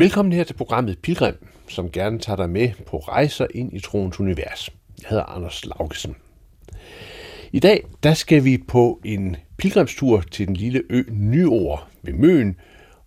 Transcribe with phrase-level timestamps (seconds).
[0.00, 1.34] Velkommen her til programmet Pilgrim,
[1.68, 4.70] som gerne tager dig med på rejser ind i troens univers.
[5.02, 6.16] Jeg hedder Anders Laugesen.
[7.52, 12.56] I dag der skal vi på en pilgrimstur til den lille ø Nyord ved Møn,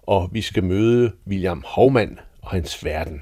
[0.04, 3.21] og vi skal møde William Hovmand og hans verden.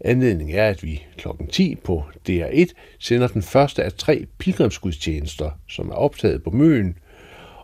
[0.00, 1.28] Anledningen er, at vi kl.
[1.50, 2.66] 10 på DR1
[2.98, 6.98] sender den første af tre pilgrimsgudstjenester, som er optaget på Møn.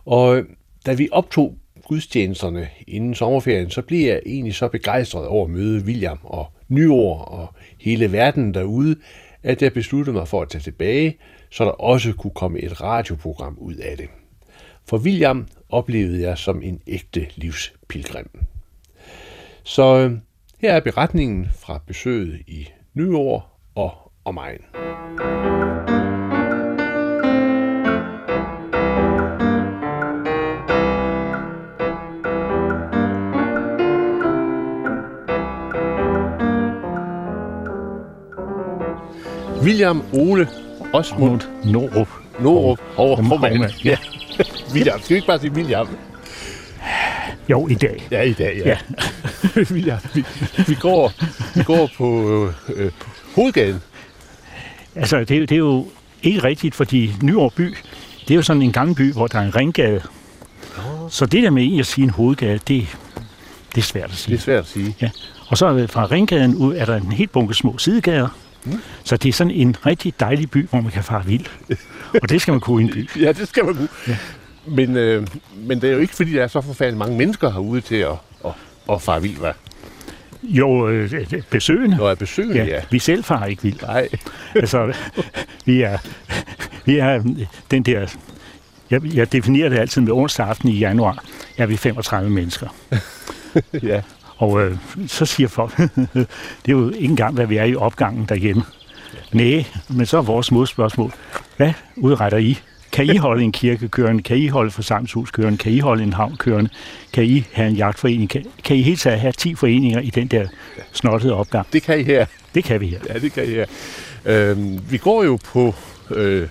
[0.05, 0.43] Og
[0.85, 1.57] da vi optog
[1.91, 7.27] gudstjenesterne inden sommerferien, så blev jeg egentlig så begejstret over at møde William og Nyord
[7.27, 8.95] og hele verden derude,
[9.43, 11.17] at jeg besluttede mig for at tage tilbage,
[11.49, 14.07] så der også kunne komme et radioprogram ud af det.
[14.85, 18.29] For William oplevede jeg som en ægte livspilgrim.
[19.63, 20.11] Så øh,
[20.59, 24.61] her er beretningen fra besøget i Nyår og omegn.
[39.63, 40.47] William Ole
[40.93, 42.07] Osmund Norup.
[42.39, 43.69] Norup over.
[43.83, 43.97] Ja.
[44.73, 45.87] William, skal vi ikke bare sige William?
[47.49, 48.07] Jo, i dag.
[48.11, 48.69] Ja, i dag, ja.
[48.69, 48.77] Ja.
[49.71, 50.25] William, vi,
[50.67, 51.11] vi, går,
[51.55, 52.53] vi går på øh,
[52.85, 52.91] øh,
[53.35, 53.81] hovedgaden.
[54.95, 55.87] Altså, det, er jo- det er jo
[56.23, 57.75] ikke rigtigt, fordi Nyår by,
[58.21, 60.01] det er jo sådan en gammel by, hvor der er en ringgade.
[61.09, 62.87] Så det der med at sige en hovedgade, det,
[63.75, 64.35] det er svært at Det sige.
[64.35, 64.95] er svært at sige.
[65.01, 65.09] Ja.
[65.47, 68.27] Og så fra ringgaden ud er der en helt bunke små sidegader.
[68.65, 68.79] Mm.
[69.03, 71.45] Så det er sådan en rigtig dejlig by, hvor man kan fare vild.
[72.21, 73.09] Og det skal man kunne i en by.
[73.21, 73.87] Ja, det skal man kunne.
[74.07, 74.17] Ja.
[74.67, 77.81] Men, øh, men det er jo ikke, fordi der er så forfærdeligt mange mennesker herude
[77.81, 78.11] til at,
[78.45, 78.51] at,
[78.91, 79.51] at fare vild, hvad?
[80.43, 81.97] Jo, øh, besøgende.
[81.97, 82.65] Når jeg besøger, ja.
[82.65, 82.81] ja.
[82.89, 83.81] Vi selv farer ikke vildt.
[83.81, 84.07] Nej,
[84.55, 84.93] Altså,
[85.65, 85.97] vi er,
[86.85, 87.23] vi er
[87.71, 88.15] den der...
[88.89, 91.23] Jeg, jeg definerer det altid med onsdag aften i januar,
[91.57, 92.67] er vi 35 mennesker.
[93.83, 94.01] ja.
[94.41, 95.77] Og øh, så siger folk,
[96.65, 98.63] det er jo ikke engang, hvad vi er i opgangen derhjemme.
[99.31, 101.13] Nej, men så er vores modspørgsmål,
[101.57, 102.59] hvad udretter I?
[102.91, 104.23] Kan I holde en kirke kørende?
[104.23, 105.57] Kan I holde forsamlingshus kørende?
[105.57, 106.69] Kan I holde en havn kørende?
[107.13, 108.29] Kan I have en jagtforening?
[108.29, 110.47] Kan, kan I helt taget have 10 foreninger i den der
[110.93, 111.67] snottede opgang?
[111.73, 112.25] Det kan I her.
[112.55, 112.99] Det kan vi her.
[113.09, 113.65] Ja, det kan I her.
[114.25, 115.75] Øhm, vi går jo på
[116.11, 116.47] øh,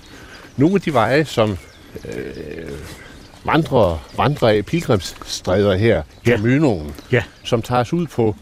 [0.57, 1.59] nogle af de veje, som
[2.05, 2.15] øh,
[3.45, 6.37] vandrer, vandrer af pilgrimsstræder her, Ja.
[6.37, 8.37] Caminoen, Ja, som tager os ud på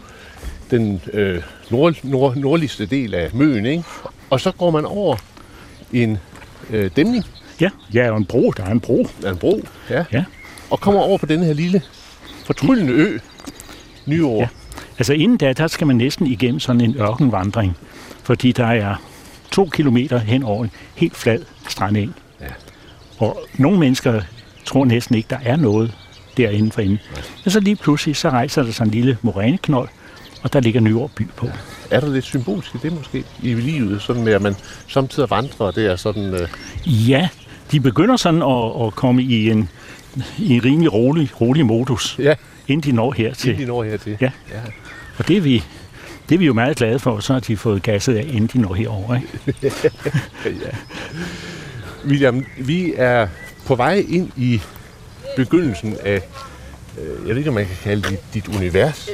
[0.71, 3.85] den øh, nord, nord, nordligste del af Møn, ikke?
[4.31, 5.17] Og så går man over
[5.93, 6.19] en
[6.71, 7.25] øh, dæmning
[7.61, 9.07] ja, ja, og en bro, der er en bro.
[9.25, 9.61] af en bro,
[9.91, 10.25] ja, Ja.
[10.71, 11.83] og kommer over på denne her lille
[12.45, 13.19] fortryllende ø,
[14.07, 14.41] Nyår.
[14.41, 14.49] Ja.
[14.99, 17.77] Altså inden da, der skal man næsten igennem sådan en ørkenvandring,
[18.23, 18.95] fordi der er
[19.51, 21.39] to kilometer hen over en helt flad
[21.69, 22.15] strandeng.
[22.41, 22.47] Ja.
[23.19, 24.21] Og nogle mennesker
[24.69, 25.95] tror næsten ikke, der er noget
[26.37, 26.99] derinde for enden.
[27.45, 29.89] Men så lige pludselig, så rejser der sig en lille moræneknold,
[30.43, 31.49] og der ligger Nyår by på.
[31.91, 34.55] Er der lidt symbolsk i det måske i livet, sådan med at man
[34.89, 36.35] samtidig vandrer, og det er sådan...
[36.35, 36.49] Øh,
[37.09, 37.29] Ja,
[37.73, 39.69] de begynder sådan at, at komme i en,
[40.39, 42.35] i en rimelig rolig, rolig modus, ja,
[42.69, 43.51] inden de når hertil.
[43.51, 44.17] det de når hertil.
[44.21, 44.31] Ja.
[44.53, 44.61] ja.
[45.19, 45.65] Og det er vi,
[46.29, 48.59] det er vi jo meget glade for, så har de fået gasset af, inden de
[48.59, 49.15] når herover.
[49.15, 49.29] Ikke?
[50.65, 50.71] ja.
[52.07, 53.29] William, vi er
[53.69, 54.61] på vej ind i
[55.37, 56.21] begyndelsen af,
[57.01, 59.11] øh, jeg ved ikke, om man kan kalde det dit univers.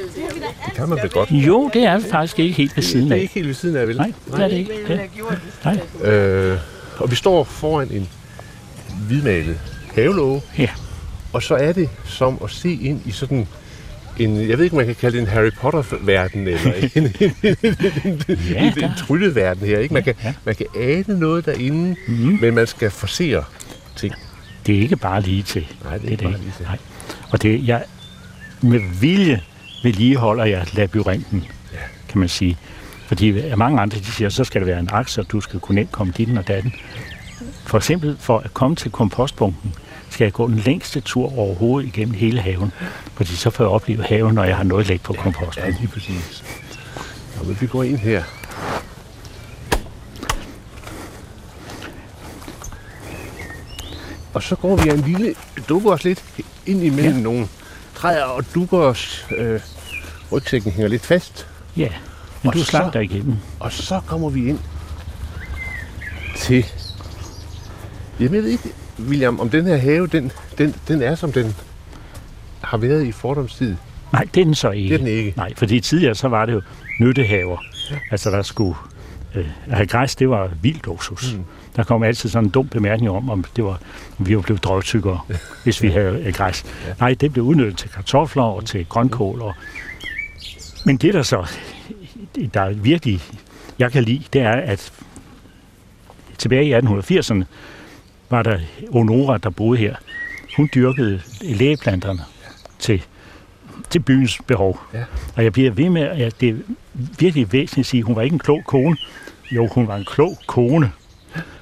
[0.65, 1.31] Det kan man vel godt.
[1.31, 3.21] Jo, det er faktisk ikke helt ved siden Det er af.
[3.21, 3.97] ikke helt ved siden af, vel?
[3.97, 4.71] Nej, det er det ikke.
[4.87, 4.99] Det,
[6.03, 6.11] nej.
[6.11, 6.57] Øh,
[6.97, 8.09] og vi står foran en
[9.07, 9.59] hvidmalet
[9.95, 10.69] havelåge, Ja.
[11.33, 13.47] og så er det som at se ind i sådan
[14.19, 17.33] en, jeg ved ikke, om man kan kalde det en Harry Potter-verden, eller en, en,
[17.43, 17.55] en,
[18.03, 19.79] en, Ja, en, en trylleverden her.
[19.79, 19.93] Ikke?
[19.93, 20.33] Man, kan, Ja.
[20.45, 22.37] man kan ane noget derinde, Mhm.
[22.41, 23.43] men man skal forsere
[23.95, 24.13] ting.
[24.65, 25.67] Det er ikke bare lige til.
[25.83, 26.65] Nej, det er ikke bare lige til.
[26.65, 26.77] Nej.
[27.29, 27.83] Og det, jeg
[28.61, 29.41] med vilje
[29.83, 31.43] vedligeholder jeg labyrinten,
[31.73, 31.77] Ja.
[32.09, 32.57] kan man sige.
[33.07, 35.75] Fordi mange andre de siger, så skal det være en akse, og du skal kunne
[35.75, 36.73] nemt komme dit og datten.
[37.65, 39.73] For eksempel for at komme til kompostbunken,
[40.09, 42.71] skal jeg gå den længste tur overhovedet igennem hele haven.
[43.13, 45.75] Fordi så får jeg opleve haven, når jeg har noget lægt på Ja, kompostbunken.
[45.79, 46.43] lige præcis.
[47.39, 48.23] Og vi går ind her.
[54.35, 55.35] Og så går vi en lille,
[55.69, 56.23] dukker os lidt
[56.65, 57.21] ind imellem ja.
[57.21, 57.47] Nogle
[57.95, 59.59] træer, og dukker os, øh,
[60.31, 61.47] rygsækken hænger lidt fast.
[61.77, 61.89] Ja,
[62.41, 63.35] men Og du slap dig igennem.
[63.59, 64.59] Og så kommer vi ind
[66.35, 66.65] til...
[68.19, 71.55] Jamen, jeg ved ikke, William, om den her have, den, den, den er, som den
[72.61, 73.75] har været i fordomstid.
[74.13, 74.89] Nej, det er den så ikke.
[74.89, 75.33] Det er den ikke.
[75.37, 76.61] Nej, fordi tidligere så var det jo
[76.99, 77.57] nyttehaver.
[77.91, 77.95] Ja.
[78.11, 78.75] Altså der skulle
[79.35, 81.33] øh, at have græs, det var vild luksus.
[81.33, 81.43] Mm.
[81.75, 83.79] Der kom altid sådan en dum bemærkning om, om det var,
[84.19, 85.19] om vi var blevet drøgtykkere,
[85.63, 86.65] hvis vi havde græs.
[86.99, 89.41] Nej, det blev udnyttet til kartofler og til grønkål.
[89.41, 89.53] Og,
[90.85, 91.47] Men det der så,
[92.53, 93.21] der er virkelig,
[93.79, 94.93] jeg kan lide, det er, at
[96.37, 97.43] tilbage i 1880'erne
[98.29, 98.59] var der
[98.91, 99.95] Honora, der boede her.
[100.57, 102.19] Hun dyrkede lægeplanterne
[102.79, 103.03] til,
[103.89, 104.79] til byens behov.
[104.93, 105.03] Ja.
[105.35, 106.55] Og jeg bliver ved med, at det er
[107.19, 108.97] virkelig væsentligt at sige, at hun var ikke en klog kone.
[109.51, 110.91] Jo, hun var en klog kone,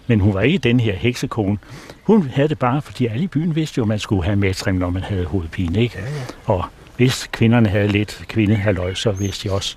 [0.08, 1.58] men hun var ikke den her heksekone.
[2.04, 4.76] Hun havde det bare, fordi alle i byen vidste jo, at man skulle have matrim,
[4.76, 5.82] når man havde hovedpine.
[5.82, 5.98] Ikke?
[6.00, 6.54] Ja, ja.
[6.54, 6.66] Og
[6.98, 9.76] hvis kvinderne havde lidt kvindehaløj, så vidste de også,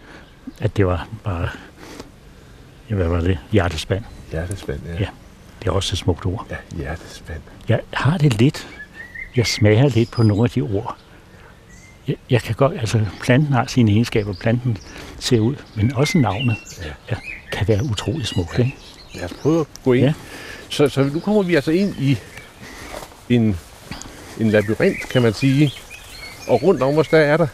[0.60, 1.48] at det var bare,
[2.90, 4.04] ja, hvad var det, hjertespand.
[4.30, 4.92] Hjertespand, ja.
[5.00, 5.06] Ja.
[5.62, 6.46] Det er også et smukt ord.
[6.50, 7.40] Ja, hjertespand.
[7.68, 8.68] Jeg har det lidt,
[9.36, 10.96] jeg smager lidt på nogle af de ord.
[12.08, 14.78] Jeg, jeg kan godt, altså planten har sine egenskaber, planten
[15.18, 16.86] ser ud, men også navnet Ja.
[17.10, 17.16] ja,
[17.52, 18.58] kan være utrolig smukt.
[18.58, 18.74] Ikke?
[19.16, 20.04] Lad os prøve at gå ind.
[20.06, 20.12] Ja.
[20.68, 22.18] Så, så nu kommer vi altså ind i
[23.28, 23.58] en,
[24.40, 25.72] en labyrint, kan man sige.
[26.48, 27.46] Og rundt om os, der er der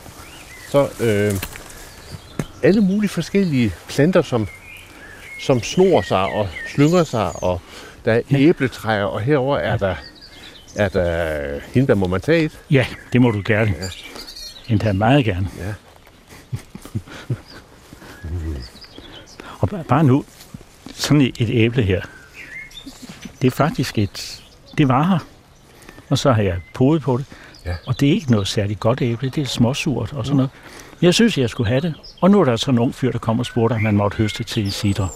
[0.70, 1.35] så øh,
[2.62, 4.49] alle mulige forskellige planter, som,
[5.41, 7.43] som snor sig og slynger sig.
[7.43, 7.61] Og
[8.05, 9.94] der er æbletræer, og herover er der,
[10.76, 12.58] er der hindbær, må man tage et.
[12.70, 13.75] Ja, det må du gerne.
[13.81, 13.88] Ja.
[14.73, 15.49] Endda meget gerne.
[15.58, 15.75] Ja.
[19.58, 20.25] Og ba- bare nu,
[20.94, 22.00] sådan et, et æble her,
[23.43, 24.43] det er faktisk et,
[24.79, 25.19] det var her,
[26.09, 27.25] og så har jeg podet på det,
[27.67, 27.75] Ja.
[27.87, 30.50] og det er ikke noget særligt godt æble, det er småsurt og sådan noget.
[31.03, 33.19] Jeg synes, jeg skulle have det, og nu er der sådan en ung fyr, der
[33.19, 35.09] kommer og spurgte, om man måtte høste til cider.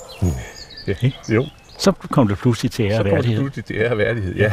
[0.86, 0.94] ja.
[1.02, 1.16] Ikke?
[1.28, 1.46] Jo,
[1.78, 4.34] Så kom det pludselig til ære så kommer det pludselig til ære værdighed.
[4.36, 4.52] Ja.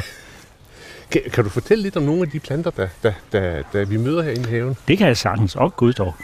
[1.12, 3.98] Kan, kan du fortælle lidt om nogle af de planter, der, der, der, der vi
[3.98, 4.78] møder herinde i haven?
[4.88, 5.56] Det kan jeg sagtens.
[5.56, 6.16] Og gud dog.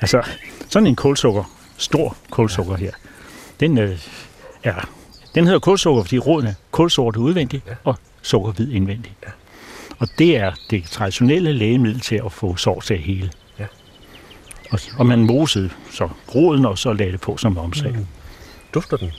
[0.00, 0.22] Altså,
[0.68, 1.44] sådan en kulsukker,
[1.76, 2.92] stor kulsukker her,
[3.60, 3.98] den øh,
[4.66, 4.88] er,
[5.34, 7.74] den hedder kulsukker, fordi roden er kulsort udvendigt Ja.
[7.84, 9.14] og sukkerhvid indvendigt.
[9.98, 13.30] Og det er det traditionelle lægemiddel til at få sår til at hele.
[13.58, 13.66] Ja.
[14.70, 17.92] Og, og man mosede så roden, og så lagde det på som omslag.
[17.92, 18.06] Mm.
[18.74, 19.12] Dufter den?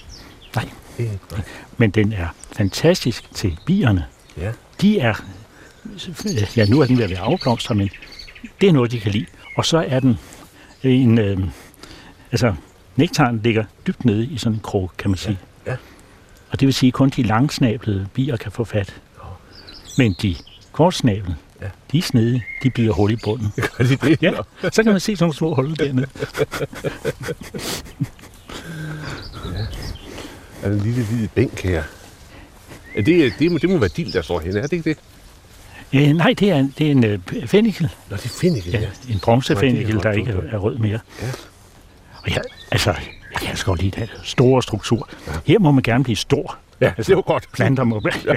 [0.55, 1.41] Nej, nej.
[1.77, 2.27] men den er
[2.57, 4.05] fantastisk til bierne.
[4.37, 4.51] Ja.
[4.81, 5.13] De er,
[6.57, 7.89] ja nu er den ved at være afblomstret, men
[8.61, 9.25] det er noget, de kan lide.
[9.57, 10.17] Og så er den
[10.83, 11.39] en, øh,
[12.31, 12.53] altså
[12.97, 15.37] nektaren ligger dybt nede i sådan en krog, kan man sige.
[15.67, 15.75] ja.
[16.49, 19.01] Og det vil sige, at kun de langsnablede bier kan få fat.
[19.97, 20.35] Men de
[20.71, 21.65] kortsnablede, Ja.
[21.65, 21.71] ja.
[21.91, 23.51] de er snedige, de bider hul i bunden.
[23.77, 24.21] Gør de det?
[24.23, 24.31] Ja,
[24.71, 26.07] så kan man se sådan nogle små huller dernede.
[30.63, 31.83] Er den lille hvide bænk her?
[32.95, 34.97] Er det, det, må, det må være dild, der står henne, er det ikke det?
[35.93, 37.89] Øh, nej, det er, en- det er en øh, fennikel.
[38.09, 38.85] Nå, det er finnikel, Ja, ja.
[38.87, 40.43] en det bronzefennikel, er der ikke gjort.
[40.51, 40.99] er rød mere.
[41.21, 41.27] Ja.
[42.23, 42.41] Og jeg,
[42.71, 42.89] altså,
[43.31, 45.09] jeg kan altså godt lide den store struktur.
[45.45, 46.57] Her må man gerne blive stor.
[46.81, 47.47] Ja, det er jo godt.
[47.53, 48.33] Planter må, ja.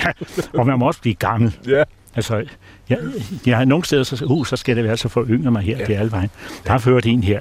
[0.55, 1.57] og man må også blive gammel.
[1.69, 1.83] Ja.
[2.15, 2.45] Altså,
[2.89, 2.99] jeg,
[3.47, 5.73] jeg har nogle steder, så, uh, så skal det være så for yngre mig her,
[5.73, 5.79] Ja.
[5.81, 5.87] ja.
[5.87, 6.31] det er alle vejen.
[6.65, 7.41] Der har ført en her.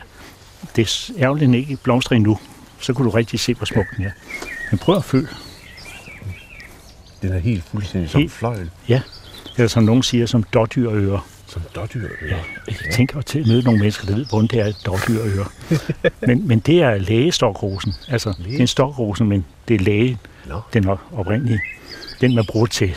[0.76, 2.40] Det er ærgerligt, ikke blomstrer endnu.
[2.80, 4.12] Så kunne du rigtig se, hvor smuk den er.
[4.72, 5.28] Men prøv at føle.
[7.22, 9.02] Den er helt fuldstændig som Helt- fløjl, Ja.
[9.58, 11.22] Eller som nogen siger, som dårdyrøre.
[11.50, 12.08] Som dårdyr.
[12.30, 12.38] Ja,
[12.68, 15.46] jeg tænker til at møde nogle mennesker, der ved, hvordan det er et dårdyrøre.
[16.28, 17.94] men, men det er lægestokrosen.
[18.10, 20.62] Altså, det er en stokrosen, men det er læge, Nå.
[20.74, 21.60] den er oprindelige.
[22.22, 22.96] Den, man bruger til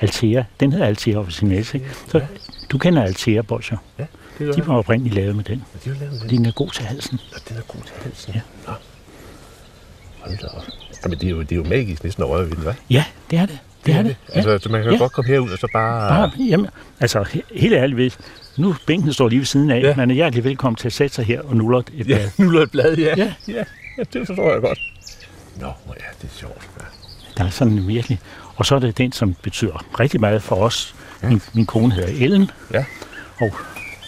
[0.00, 0.44] Altea.
[0.60, 1.86] Den hedder Altea officinalis, ikke?
[2.08, 2.20] Så
[2.70, 3.76] du kender Altea Bolcher.
[3.98, 4.04] Ja,
[4.38, 6.20] det De var oprindeligt lavet med den, De har lavet den.
[6.20, 7.20] fordi den er god til halsen.
[7.32, 8.32] Nå, den er god til halsen.
[8.34, 8.40] Ja.
[8.66, 8.72] Nå.
[10.20, 10.62] Hold da op.
[11.04, 12.74] Jamen, det er jo, det er jo magisk næsten den, hva'?
[12.90, 13.58] Ja, det er det.
[13.86, 14.16] Det er det.
[14.28, 14.34] Ja.
[14.34, 14.98] Altså, så man kan Ja.
[14.98, 16.08] godt komme herud og så bare...
[16.08, 16.66] Bare, jamen,
[17.00, 18.18] altså, he- helt ærligt, hvis
[18.56, 19.88] nu bænken står lige ved siden af, Ja.
[19.88, 19.96] ja.
[19.96, 22.30] man er hjertelig velkommen til at sætte sig her og nuller et Ja, blad.
[22.38, 23.14] nu et blad, ja.
[23.16, 23.32] Ja.
[23.48, 23.64] ja.
[23.98, 24.78] Ja, det forstår jeg godt.
[25.60, 25.92] Nå, ja,
[26.22, 26.68] det er sjovt.
[26.80, 26.84] Ja.
[27.38, 28.20] Der er sådan virkelig.
[28.56, 30.94] Og så er det den, som betyder rigtig meget for os.
[31.22, 32.84] Min, min kone hedder Ellen, Ja.
[33.40, 33.50] og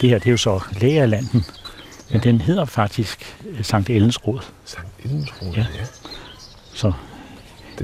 [0.00, 1.44] det her det er jo så Lægerlanden.
[2.12, 4.40] Men den hedder faktisk øh, Sankt Ellens Råd.
[4.64, 5.66] Sankt Ellensrode, Ja.
[5.78, 5.84] ja.
[6.74, 6.92] Så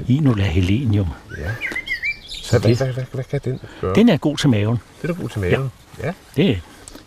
[0.07, 1.07] Den- Inula Helenium.
[1.37, 1.51] ja.
[2.27, 3.95] Så hvad, hvad, hvad, hvad kan den gøre?
[3.95, 4.77] Den er god til maven.
[5.01, 5.71] Det er god til maven.
[6.03, 6.13] Ja.
[6.35, 6.59] Det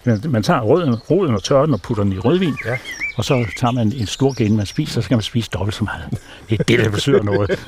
[0.05, 2.77] er, man tager røden, roden og tørrer den og putter den i rødvin, Ja.
[3.17, 5.85] og så tager man en stor gen, man spiser, så skal man spise dobbelt så
[5.85, 6.19] meget.
[6.51, 7.51] Det er det, der betyder noget.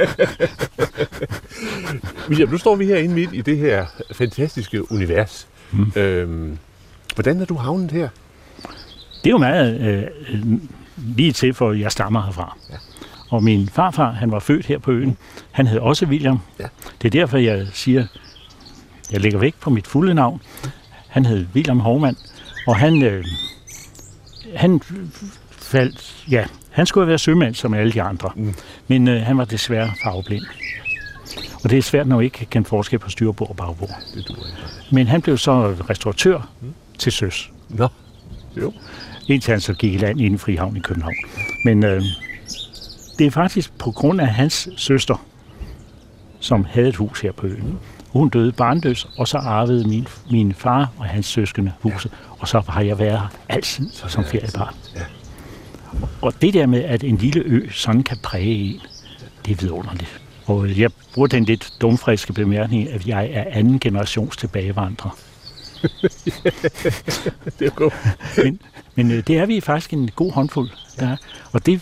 [2.28, 5.48] William, nu står vi herinde midt i det her fantastiske univers.
[5.72, 5.92] Mm.
[5.96, 6.58] Øhm,
[7.14, 8.08] hvordan er du havnet her?
[9.24, 10.02] Det er jo meget øh,
[11.16, 12.56] lige til, for jeg stammer herfra.
[12.70, 12.74] Ja.
[13.32, 15.16] Og min farfar, han var født her på øen.
[15.50, 16.38] Han hed også William.
[16.60, 16.64] Ja.
[17.02, 18.06] Det er derfor, jeg siger,
[19.12, 20.42] jeg lægger væk på mit fulde navn.
[21.08, 22.16] Han hed William Hovmand,
[22.66, 23.24] og han, øh,
[24.56, 24.80] han
[25.50, 28.30] faldt, ja, han skulle være sømand som alle de andre.
[28.36, 28.54] Mm.
[28.88, 30.44] Men øh, han var desværre farveblind.
[31.64, 33.90] Og det er svært, når man ikke kan forskel på styrbord og bagbord.
[34.14, 34.58] Det duer ikke.
[34.92, 36.74] Men han blev så restauratør mm.
[36.98, 37.50] til søs.
[37.68, 37.88] Nå,
[38.56, 38.72] jo.
[39.28, 41.14] Indtil han så gik i land inden Frihavn i København.
[41.64, 42.02] Men øh,
[43.18, 45.24] det er faktisk på grund af hans søster,
[46.40, 47.78] som havde et hus her på øen.
[48.08, 52.12] Hun døde barnløs, og så arvede min, min far og hans søskende huset.
[52.38, 54.74] Og så har jeg været her altid som feriebarn.
[56.22, 58.80] Og det der med, at en lille ø sådan kan præge en,
[59.46, 60.20] det er vidunderligt.
[60.46, 65.16] Og jeg bruger den lidt dumfriske bemærkning, at jeg er anden generations tilbagevandrer.
[67.58, 67.94] Det er godt.
[68.44, 68.60] Men,
[68.94, 70.70] men øh, det er vi faktisk en god håndfuld.
[71.00, 71.16] Der er.
[71.52, 71.80] Og det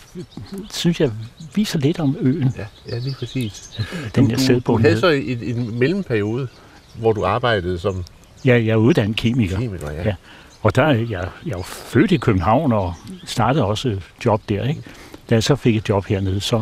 [0.71, 1.11] synes jeg
[1.55, 3.79] viser lidt om øen, Ja, ja, lige præcis.
[4.15, 4.77] den du, jeg du, selv du på.
[4.77, 6.47] havde så en, en mellemperiode,
[6.95, 8.03] hvor du arbejdede som
[8.45, 9.57] Ja, jeg er uddannet kemiker.
[9.57, 10.03] kemiker, ja.
[10.03, 10.15] Ja.
[10.61, 12.93] Og der er jeg, jeg er jo født i København og
[13.25, 14.63] startede også job der.
[14.67, 14.81] Ikke?
[15.29, 16.61] Da jeg så fik et job hernede, så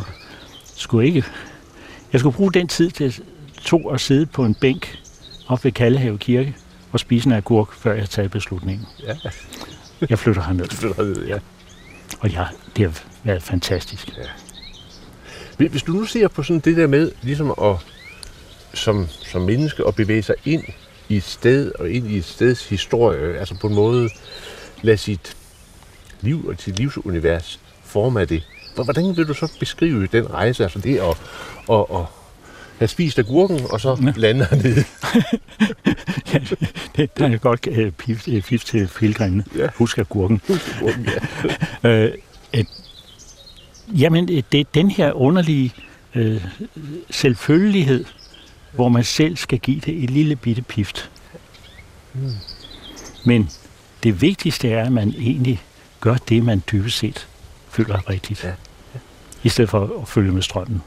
[0.75, 1.27] skulle jeg ikke...
[2.13, 3.21] Jeg skulle bruge den tid til
[3.61, 4.97] to at sidde på en bænk
[5.47, 6.55] op ved Kallehave Kirke
[6.91, 8.87] og spise en agurk, før jeg taget beslutningen.
[9.03, 9.15] Ja.
[10.09, 11.39] Jeg flytter herned, Det flytter ned, ja.
[12.19, 14.09] og jeg, det har været fantastisk.
[15.57, 17.75] Hvis hvis du nu ser på sådan det der med, ligesom at,
[18.73, 20.63] som, som menneske at bevæge sig ind
[21.09, 24.09] i et sted og ind i et steds historie, altså på en måde
[24.81, 25.35] lade sit
[26.21, 28.43] liv og sit livsunivers forme af det.
[28.75, 31.17] Hvor- Hvordan vil du så beskrive den rejse, altså det at,
[31.71, 32.05] at, at
[32.79, 34.11] have spist agurken og så Ja.
[34.15, 34.75] lande hernede?
[36.95, 39.43] det, der er godt øh, pif, øh, pif til pilgrimene.
[39.57, 39.67] Ja.
[39.75, 40.41] Husk agurken.
[40.77, 41.05] Agurken,
[41.83, 41.89] ja.
[41.89, 42.13] Øh,
[42.53, 42.67] et,
[43.99, 45.73] jamen, øh, det er den her underlige
[46.15, 46.45] øh,
[47.09, 48.05] selvfølgelighed,
[48.71, 51.09] hvor man selv skal give det et lille bitte pift.
[52.13, 52.31] Mm.
[53.25, 53.49] Men
[54.03, 55.61] det vigtigste er, at man egentlig
[56.01, 57.27] gør det, man dybest set
[57.69, 58.43] føler er rigtigt.
[58.43, 58.51] Ja.
[59.43, 60.81] I stedet for at følge med strømmen.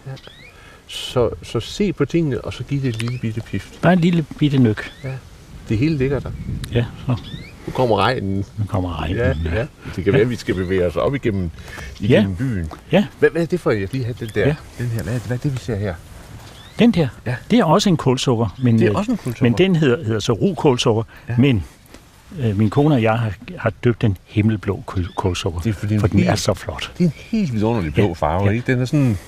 [0.93, 3.81] Så, så se på tingene, og så give det et lille bitte pift.
[3.83, 4.93] Bare en lille bitte nyk.
[5.69, 6.31] Det hele ligger der.
[6.73, 7.17] Ja, så
[7.67, 8.37] Nu kommer regnen.
[8.59, 9.17] nu kommer regnen.
[9.19, 9.67] Ja, ja.
[9.97, 11.51] Det kan være, at vi skal bevæge os op igennem,
[12.01, 12.37] igennem ja.
[12.39, 12.71] byen.
[12.93, 13.07] Ja.
[13.19, 14.47] Hvad, hvad er det for, jeg lige have den der?
[14.47, 14.55] Ja.
[14.79, 15.95] Den her, hvad, er det- hvad er det, vi ser her?
[16.79, 17.37] Den der, Ja.
[17.51, 18.57] det er også en kulsukker.
[18.63, 19.45] Men, Det er øh, også en kultur.
[19.45, 21.33] Men den hedder, hedder så rugkålsukker, Ja.
[21.33, 21.39] ja.
[21.39, 21.65] men
[22.41, 25.07] øh, min kone og jeg har, har døbt den himmelblå Det
[25.67, 26.93] er fordi, for den helt, er så flot.
[26.99, 28.51] det er en helt vidunderlig blå Ja, farve, ja.
[28.51, 28.73] ikke?
[28.73, 29.19] Den er sådan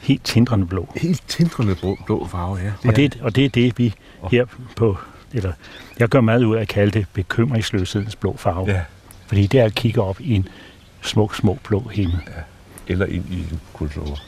[0.00, 0.92] Helt tindrende blå.
[0.96, 2.72] helt tindrende blå, blå farve, ja.
[2.88, 3.94] Og det, og det er det, vi
[4.30, 4.44] her
[4.76, 4.98] på,
[5.32, 5.52] eller
[5.98, 8.70] jeg gør meget ud af at kalde det bekymringsløshedens blå farve.
[8.70, 8.80] Ja.
[9.26, 10.48] Fordi det er at kigge op i en
[11.02, 12.18] smuk, smuk blå himmel.
[12.88, 14.18] Eller ind i en kultur.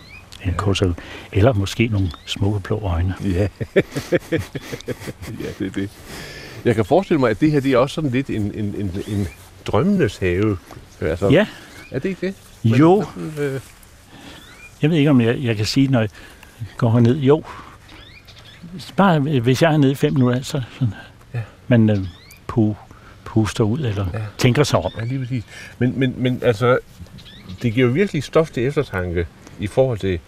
[0.45, 0.95] En kålsukker.
[1.33, 3.15] Eller måske nogle smukke blå øjne.
[3.25, 3.31] Ja.
[3.75, 5.91] ja, det er det.
[6.65, 8.91] Jeg kan forestille mig, at det her det er også sådan lidt en, en, en,
[9.09, 9.29] en
[9.67, 10.57] drømmenes have.
[11.01, 11.47] Altså, Ja,
[11.91, 12.35] Er det ikke det?
[12.79, 13.05] jo.
[13.17, 13.61] Men, øh,
[14.83, 16.09] Jeg ved ikke, om jeg, jeg kan sige, når jeg
[16.77, 17.17] går herned.
[17.17, 17.43] Jo.
[18.97, 20.95] Bare øh, hvis jeg er nede i fem minutter, så sådan,
[21.35, 21.41] Ja.
[21.69, 21.99] man øh,
[22.47, 22.75] pu,
[23.25, 24.19] puster ud eller Ja.
[24.39, 24.91] tænker sig om.
[24.99, 25.45] Ja, lige præcis.
[25.79, 26.79] Men, men, men altså,
[27.63, 29.27] det giver jo virkelig stof til eftertanke
[29.59, 30.19] i forhold til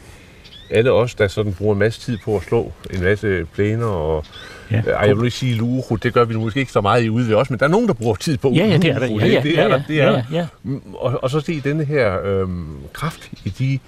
[0.70, 4.24] alle os, der sådan bruger en masse tid på at slå en masse plæner og...
[4.70, 4.80] Ja.
[4.80, 7.28] Ej, jeg vil ikke sige luro, det gør vi måske ikke så meget i ude
[7.28, 9.06] ved os, men der er nogen, der bruger tid på Ja, ja, det er der.
[9.06, 9.82] Ja, ja, det er ja, der.
[9.88, 10.46] Det er ja, ja.
[10.62, 13.78] Mm, Og, og så se denne her øhm, kraft i de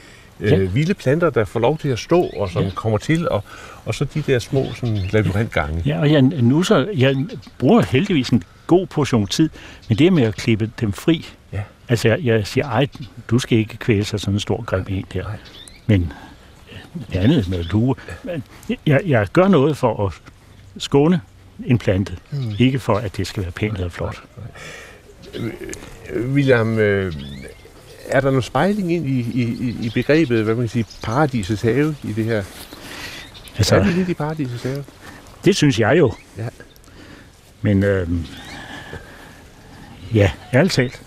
[0.41, 0.57] øh, Ja.
[0.57, 2.71] vilde planter, der får lov til at stå, og som Ja.
[2.75, 3.45] kommer til, og,
[3.85, 5.83] og så de der små sådan, labyrintgange.
[5.87, 7.17] Ja, og jeg, nu så, jeg
[7.59, 9.51] bruger heldigvis en god portion tid,
[9.89, 11.63] men det med at klippe dem fri, Ja.
[11.89, 12.87] altså jeg, jeg siger, ej,
[13.31, 15.23] du skal ikke kvæle sig sådan en stor grim en der.
[15.23, 15.37] Nej.
[15.87, 16.13] Men
[16.73, 17.95] øh, det andet med lue,
[18.87, 20.13] jeg, jeg gør noget for at
[20.79, 21.21] skåne
[21.67, 22.39] en plante, Mm.
[22.59, 24.23] ikke for at det skal være pænt eller flot.
[26.33, 27.13] William, øh,
[28.09, 31.63] er der noget spejling ind i, i, i- i begrebet, hvad man kan sige, paradisets
[31.63, 32.43] have i det her?
[32.43, 33.75] Så...
[33.75, 34.85] Er Altså, lidt i paradisets have?
[35.45, 36.13] det synes jeg jo.
[36.39, 36.49] Ja.
[37.63, 38.09] Men øh,
[40.15, 41.03] ja, ærligt talt.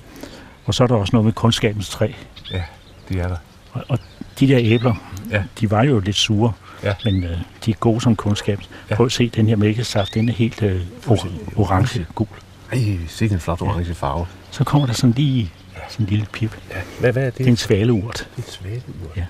[0.66, 2.12] Og så er der også noget med kundskabens træ.
[2.52, 2.64] Ja,
[3.10, 3.38] det er der.
[3.72, 4.00] Og, og
[4.40, 4.96] de der æbler,
[5.32, 5.38] Ja.
[5.38, 5.44] ja.
[5.60, 6.52] de var jo lidt sure,
[6.84, 6.94] Ja.
[7.06, 8.60] men øh, de er gode som kundskab.
[8.60, 8.66] Ja.
[8.90, 8.96] Ja.
[8.96, 11.28] Prøv at se den her mælkesaft, den er helt øh, or-
[11.60, 12.28] orange, gul.
[12.72, 14.26] Ej, sikke en flot orange farve.
[14.52, 15.52] Så kommer der sådan lige
[15.90, 16.58] sådan en lille pip.
[16.70, 16.76] Ja.
[17.00, 17.38] Hvad, hvad er det?
[17.38, 18.28] Det er en svaleurt.
[18.36, 19.18] Det er et svaleurt.
[19.18, 19.26] Ja.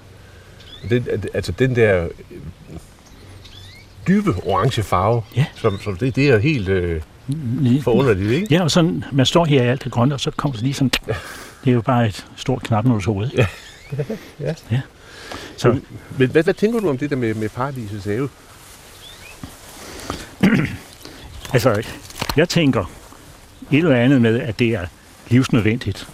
[0.89, 2.10] Den, altså den der øh,
[4.08, 5.46] dybe orange farve, Ja.
[5.56, 7.01] som, som det, det er helt øh,
[7.84, 8.48] forunderligt, ikke?
[8.51, 10.74] Ja, og sådan, man står her i alt det grønne, og så kommer der lige
[10.74, 10.89] sådan,
[11.63, 13.30] det er jo bare et stort knapnåls hoved.
[13.38, 13.48] Ja.
[14.39, 14.54] Ja.
[14.72, 14.82] ja.
[15.58, 15.80] Så
[16.18, 18.30] Men hvad, hvad tænker du om det der med, med paradisets have?
[21.54, 21.84] altså,
[22.36, 22.92] jeg tænker
[23.72, 24.86] et eller andet med, at det er
[25.30, 26.08] livsnødvendigt.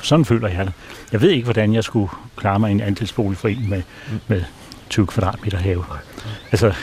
[0.00, 0.04] Ja.
[0.04, 0.72] Sådan føler jeg det.
[1.12, 3.82] Jeg ved ikke, hvordan jeg skulle klare mig i en andelsboligforening med,
[4.28, 4.42] med
[4.90, 5.84] 20 kvadratmeter have.
[6.52, 6.74] Altså,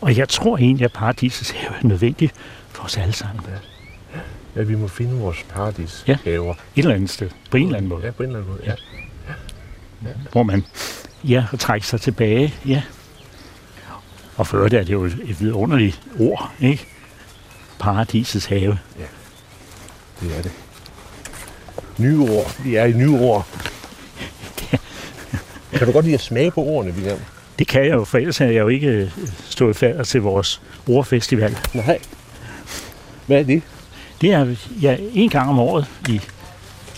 [0.00, 2.34] og jeg tror egentlig, at paradisets have er nødvendigt
[2.68, 3.44] for os alle sammen.
[4.54, 6.16] at vi må finde vores paradis Ja.
[6.24, 8.04] Et eller andet sted, på en eller anden måde.
[8.04, 8.62] Ja, på en eller anden måde.
[8.66, 8.74] Ja.
[10.32, 10.64] hvor man
[11.24, 12.54] ja, trækker sig tilbage.
[12.66, 12.82] Ja.
[14.36, 16.86] Og for øvrigt er det jo et vidunderligt ord, ikke?
[17.78, 18.78] Paradisets have.
[20.20, 20.52] Det er det.
[21.98, 22.56] Nye ord.
[22.64, 23.46] Vi er i nye ord.
[25.72, 27.18] Kan du godt lide at smage på ordene, William?
[27.58, 29.10] Det kan jeg jo, for ellers havde jeg jo ikke øh,
[29.48, 31.58] stået færdig til vores ordfestival.
[31.74, 31.98] Nej.
[33.26, 33.62] Hvad er det?
[34.20, 36.20] Det er ja, en gang om året i,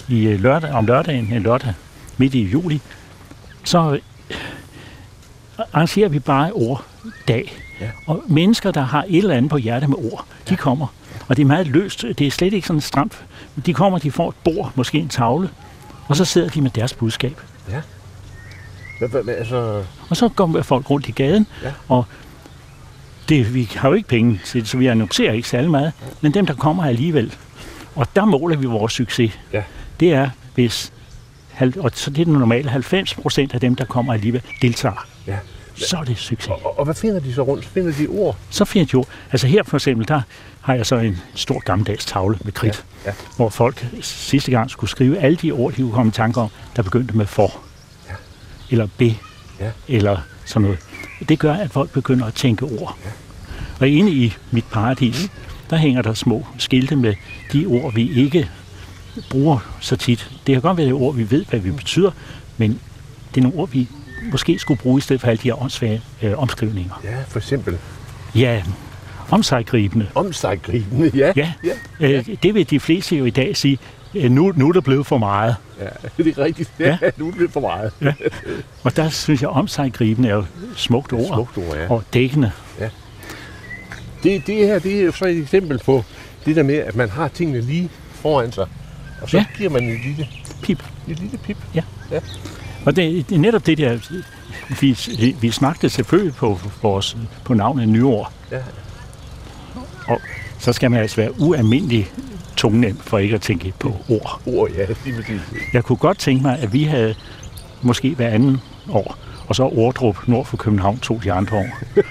[0.08, 1.74] i øh, lørdag, om lørdagen, en lørdag
[2.16, 2.80] midt i juli,
[3.64, 4.00] så øh,
[5.72, 7.52] arrangerer vi bare orddag.
[7.80, 7.90] Ja.
[8.06, 10.86] Og mennesker, der har et eller andet på hjerte med ord, de kommer.
[11.28, 12.02] Og det er meget løst.
[12.18, 13.24] Det er slet ikke sådan stramt.
[13.66, 15.50] De kommer, de får et bord, måske en tavle,
[16.08, 17.40] og så sidder de med deres budskab.
[18.98, 21.72] Hvad, hvad, hvad, altså, Og så går folk rundt i gaden, Ja.
[21.88, 22.04] og
[23.28, 26.34] det, vi har jo ikke penge til det, så vi annoncerer ikke særlig meget, men
[26.34, 27.34] dem, der kommer alligevel.
[27.94, 29.38] Og der måler vi vores succes.
[29.52, 29.62] Ja.
[30.00, 30.92] Det er, hvis,
[31.78, 35.06] og så det er den normale, 90 procent af dem, der kommer alligevel, deltager.
[35.26, 35.36] Ja.
[35.74, 36.48] Så er det succes.
[36.48, 37.64] og, og hvad finder de så rundt?
[37.64, 38.36] Finder de ord?
[38.50, 40.20] Så finder de jo, altså her for eksempel, der
[40.66, 43.14] har jeg så en stor gammeldags tavle med kridt, Ja, ja.
[43.36, 46.48] hvor folk sidste gang skulle skrive alle de ord, de kunne komme i tanke om,
[46.76, 47.52] der begyndte med for,
[48.08, 48.12] Ja.
[48.70, 49.02] eller b,
[49.60, 49.70] Ja.
[49.88, 50.78] eller sådan noget.
[51.28, 52.98] Det gør, at folk begynder at tænke ord.
[53.80, 55.28] Og inde i mit paradis,
[55.70, 57.14] der hænger der små skilte med
[57.52, 58.50] de ord, vi ikke
[59.30, 60.30] bruger så tit.
[60.46, 62.10] Det kan godt være det ord, vi ved, hvad vi betyder,
[62.56, 62.80] men
[63.34, 63.88] det er nogle ord, vi
[64.32, 67.00] måske skulle bruge i stedet for alle de her åndssvage øh, omskrivninger.
[67.04, 67.78] Ja, for eksempel.
[68.34, 68.62] Ja,
[69.30, 70.08] omsaggribende.
[70.14, 71.10] Om sig gribende.
[71.14, 71.32] Ja.
[71.36, 71.52] Ja,
[72.00, 72.08] Ja.
[72.08, 73.78] øh, det vil de fleste jo i dag sige,
[74.14, 75.56] øh, nu, nu er der blevet for meget.
[75.80, 75.86] ja.
[76.24, 76.70] Det er rigtigt.
[76.80, 76.98] Ja.
[77.02, 77.10] Ja.
[77.16, 77.92] Nu er det lidt for meget.
[78.82, 80.44] Og der synes jeg, omsaggribende er jo
[80.76, 81.26] smukt ord.
[81.26, 81.90] Smukt ord, ja.
[81.90, 82.50] Og dækkende.
[84.22, 86.04] Det, det her det er jo så et eksempel på
[86.46, 88.66] det der med, at man har tingene lige foran sig.
[89.22, 89.44] Og så Ja.
[89.58, 90.28] giver man et lille,
[90.62, 90.82] Pip.
[91.08, 91.56] et lille pip.
[92.84, 93.98] Og det, det er netop det der,
[94.80, 98.32] vi, vi snakkede selvfølgelig på, vores, på navnet Nyord.
[98.52, 98.58] Ja.
[100.08, 100.20] Og
[100.58, 102.10] så skal man altså være ualmindelig
[102.56, 104.40] tungnem for ikke at tænke på ord.
[104.46, 104.86] Ord, ja.
[105.72, 107.14] Jeg kunne godt tænke mig, at vi havde
[107.82, 109.16] måske hver anden år,
[109.48, 111.68] og så Ordrup nord for København tog de andre år.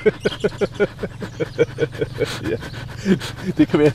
[3.57, 3.91] Det kan være,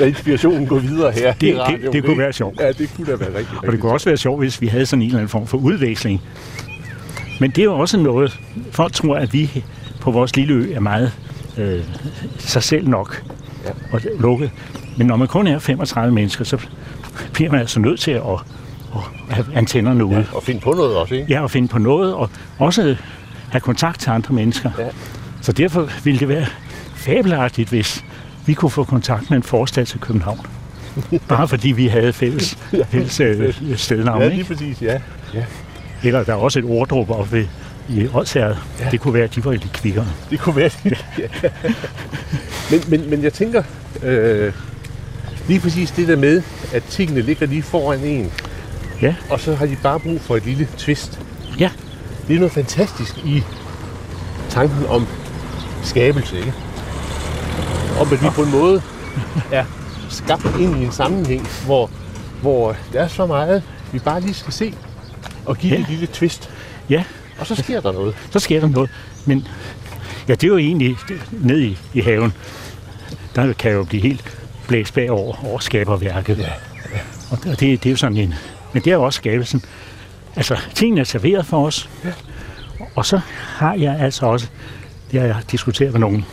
[0.00, 1.32] at inspirationen går videre her.
[1.34, 2.60] Det- i det- radioen, det kunne være sjovt.
[2.60, 4.86] Ja, det kunne da være rigtig, Og det kunne også være sjovt, hvis vi havde
[4.86, 6.20] sådan en eller anden form for udveksling.
[7.40, 8.38] Men det er jo også noget,
[8.70, 9.64] folk tror, at vi
[10.00, 11.12] på vores lille ø er meget
[11.58, 11.84] øh,
[12.38, 13.22] sig selv nok
[13.64, 13.70] Ja.
[13.92, 14.50] og lukket.
[14.96, 16.58] Men når man kun er 35 mennesker, så
[17.32, 18.22] bliver man altså nødt til at,
[18.94, 20.16] at have antennerne ude.
[20.16, 21.26] Ja, og finde på noget også, ikke?
[21.32, 22.96] Ja, og finde på noget, og også
[23.50, 24.70] have kontakt til andre mennesker.
[24.78, 24.84] Ja.
[25.40, 26.46] Så derfor ville det være
[26.94, 28.04] fabelagtigt, hvis
[28.46, 30.40] vi kunne få kontakt med en forstad til København.
[31.28, 32.58] Bare fordi vi havde fælles,
[32.90, 34.18] fælles øh, stednavn.
[34.20, 34.36] Ja, ikke?
[34.36, 35.00] lige præcis, ja.
[35.34, 35.44] ja.
[36.02, 37.46] Eller der er også et orddrup oppe ved,
[37.88, 38.56] i Odsherred.
[38.80, 38.88] Ja.
[38.90, 40.06] Det kunne være, at de var lidt kvikkere.
[40.30, 40.70] Det kunne være.
[40.84, 40.90] Ja.
[42.70, 43.62] men, men, men jeg tænker,
[44.02, 44.52] øh,
[45.48, 46.42] lige præcis det der med,
[46.72, 48.32] at tingene ligger lige foran en,
[49.02, 51.20] Ja, og så har de bare brug for et lille twist.
[51.58, 51.70] ja,
[52.28, 53.42] Det er noget fantastisk i
[54.50, 55.06] tanken om
[55.82, 56.52] skabelse, ikke?
[58.00, 58.82] Om at vi på en måde
[59.52, 59.64] er
[60.10, 61.90] skabt ind i en sammenhæng, hvor,
[62.40, 64.74] hvor der er så meget, vi bare lige skal se
[65.46, 65.76] og give ja.
[65.78, 66.50] det et lille twist.
[66.90, 67.04] ja.
[67.38, 68.14] Og så sker der noget.
[68.30, 68.90] Så sker der noget.
[69.24, 69.46] Men
[70.28, 70.96] ja, det er jo egentlig
[71.32, 72.32] ned i, i haven.
[73.34, 76.38] Der kan jo blive helt blæst bagover over skaberværket.
[76.38, 76.52] Ja.
[77.30, 78.34] Og det, det, er jo sådan en...
[78.72, 79.62] Men det er jo også skabelsen.
[80.36, 81.90] Altså, tingene er serveret for os.
[82.04, 82.12] Ja.
[82.94, 84.48] Og så har jeg altså også,
[85.10, 86.24] det har jeg diskuteret med nogle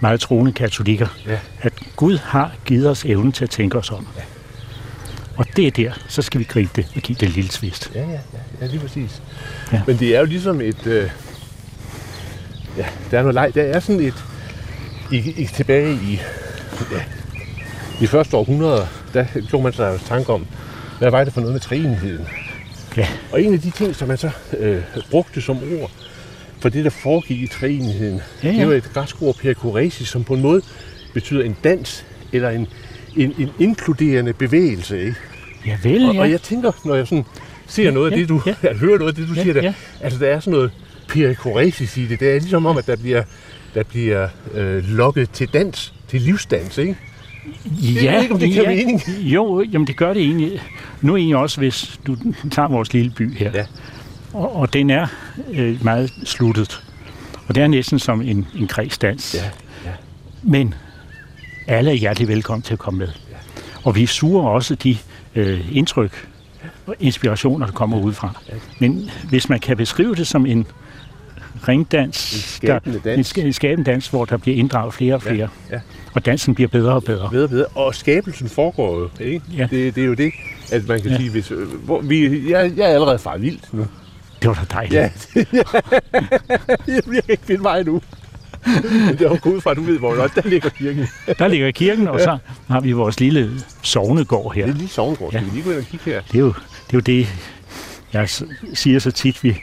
[0.00, 1.38] meget troende katolikker, Ja.
[1.60, 4.06] at Gud har givet os evnen til at tænke os om.
[4.16, 4.22] Ja.
[5.36, 7.90] Og det er der, så skal vi gribe det og give det et lille twist.
[7.94, 8.18] Ja, ja, ja,
[8.60, 9.22] ja lige præcis.
[9.72, 9.82] Ja.
[9.86, 10.86] Men det er jo ligesom et...
[10.86, 11.10] Øh,
[12.76, 13.50] ja, der er noget leg.
[13.54, 14.24] Der er sådan et...
[15.12, 16.20] I, i, tilbage i...
[16.92, 17.02] Ja,
[18.00, 20.46] de første århundreder, der gjorde man sig tanke om,
[20.98, 22.26] hvad var det for noget med træenigheden?
[22.96, 25.90] Ja, Og en af de ting, som man så øh, brugte som ord
[26.60, 30.24] for det, der foregik i træenigheden, Ja, ja, det var et græsk ord, perikoresis, som
[30.24, 30.62] på en måde
[31.14, 32.66] betyder en dans eller en,
[33.16, 34.98] en, en inkluderende bevægelse.
[35.00, 35.16] Ikke?
[35.66, 36.20] ja vel, Og, ja.
[36.20, 37.24] og jeg tænker, når jeg sådan
[37.70, 38.54] ser noget af ja, det, du ja.
[38.62, 38.74] ja.
[38.84, 39.74] hører noget af det, du Ja, siger der, ja.
[40.00, 40.70] altså der er sådan noget
[41.08, 42.20] perikoresis i det.
[42.20, 43.22] Det er ligesom om, at der bliver,
[43.74, 46.96] der bliver øh, lokket til dans, til livsdans, ikke?
[47.82, 49.02] Ja, ved ikke, om det giver mening.
[49.34, 50.62] Jo, jamen det gør det egentlig.
[51.00, 52.16] Nu egentlig også, hvis du
[52.50, 53.50] tager vores lille by her.
[53.54, 53.64] Ja.
[54.32, 55.06] Og, og den er
[55.52, 56.82] øh, meget sluttet.
[57.46, 59.34] Og det er næsten som en, en kredsdans.
[59.34, 59.44] Ja,
[59.84, 59.94] ja.
[60.42, 60.74] Men
[61.66, 63.08] alle er hjertelig velkommen til at komme med.
[63.84, 64.96] Og vi suger også de
[65.34, 66.28] øh, indtryk
[67.00, 68.40] inspirationer, der kommer udefra.
[68.78, 70.66] Men hvis man kan beskrive det som en
[71.68, 73.32] ringdans, En skabende der, dans.
[73.32, 75.80] en, en skabende dans, hvor der bliver inddraget flere og flere, Ja, ja.
[76.14, 77.28] og dansen bliver bedre og bedre.
[77.30, 77.66] Bedre og bedre.
[77.74, 79.42] Og skabelsen foregår jo, ikke?
[79.56, 79.68] Ja.
[79.70, 80.32] Det, det er jo det,
[80.72, 81.16] at man kan Ja.
[81.16, 83.86] sige, hvis, øh, hvor, vi, jeg, jeg er allerede far vildt nu.
[84.42, 84.94] Det var da dejligt.
[84.94, 85.10] Ja,
[86.94, 88.00] jeg kan ikke finde vej nu.
[88.66, 91.06] Er jo gået ud fra, at du ved, hvor der, der ligger kirken.
[91.38, 93.50] Der ligger kirken, og så har vi vores lille
[93.82, 94.66] sovnegård her.
[94.66, 95.30] Det er lige Sovngård.
[95.32, 95.48] Skal Ja.
[95.50, 96.20] vi lige gå ind og kigge her?
[96.32, 96.46] Det er jo
[96.90, 97.28] det, er jo det
[98.12, 98.28] jeg
[98.74, 99.44] siger så tit.
[99.44, 99.56] Vi,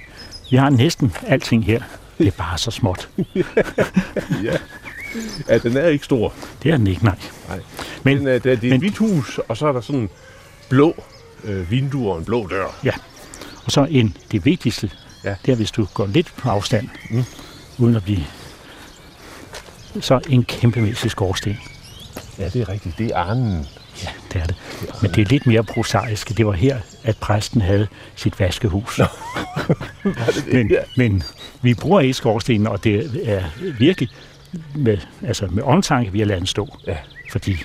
[0.52, 1.82] vi har næsten alting her.
[2.18, 3.10] Det er bare så småt.
[4.44, 4.54] Ja.
[5.50, 6.34] ja, den er ikke stor.
[6.64, 7.16] Det er den ikke, nej.
[7.48, 7.60] Nej.
[8.04, 9.82] Men, Men, øh, det er, det er men- et hvidt hus, og så er der
[9.82, 10.10] sådan
[10.70, 11.04] blå
[11.44, 12.66] øh, vinduer og en blå dør.
[12.84, 12.92] ja.
[13.66, 14.90] Og så en, det vigtigste,
[15.24, 15.36] Ja.
[15.46, 17.24] det er, hvis du går lidt på afstand, mm.
[17.78, 18.24] uden at blive...
[20.02, 21.58] Så en kæmpemæssig skorsten.
[22.40, 22.98] Ja, det er rigtigt.
[22.98, 23.68] Det er arnen.
[24.04, 24.56] Ja, det er det.
[25.02, 26.38] Men det er lidt mere prosaisk.
[26.38, 29.00] Det var her, at præsten havde sit vaskehus.
[30.54, 30.78] men, Ja.
[30.98, 31.24] men
[31.62, 33.44] vi bruger ikke skorstenen, og det er
[33.80, 34.10] virkelig
[34.76, 36.78] med, altså med omtanke, vi har ladet den stå.
[36.88, 36.98] Ja.
[37.32, 37.58] Fordi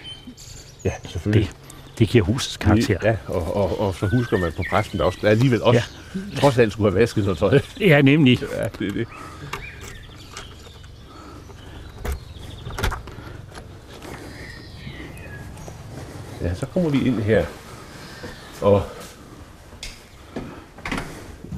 [0.84, 1.48] Ja, selvfølgelig.
[1.48, 2.96] det, det giver husets karakter.
[3.04, 5.82] Ja, og, og, og så husker man på præsten, der også alligevel også
[6.14, 6.20] ja.
[6.40, 7.60] trods alt skulle have vasket noget tøj.
[7.80, 8.38] Ja, nemlig.
[8.56, 9.06] Ja, det er det.
[16.62, 17.44] Så kommer vi ind her.
[18.60, 18.82] Og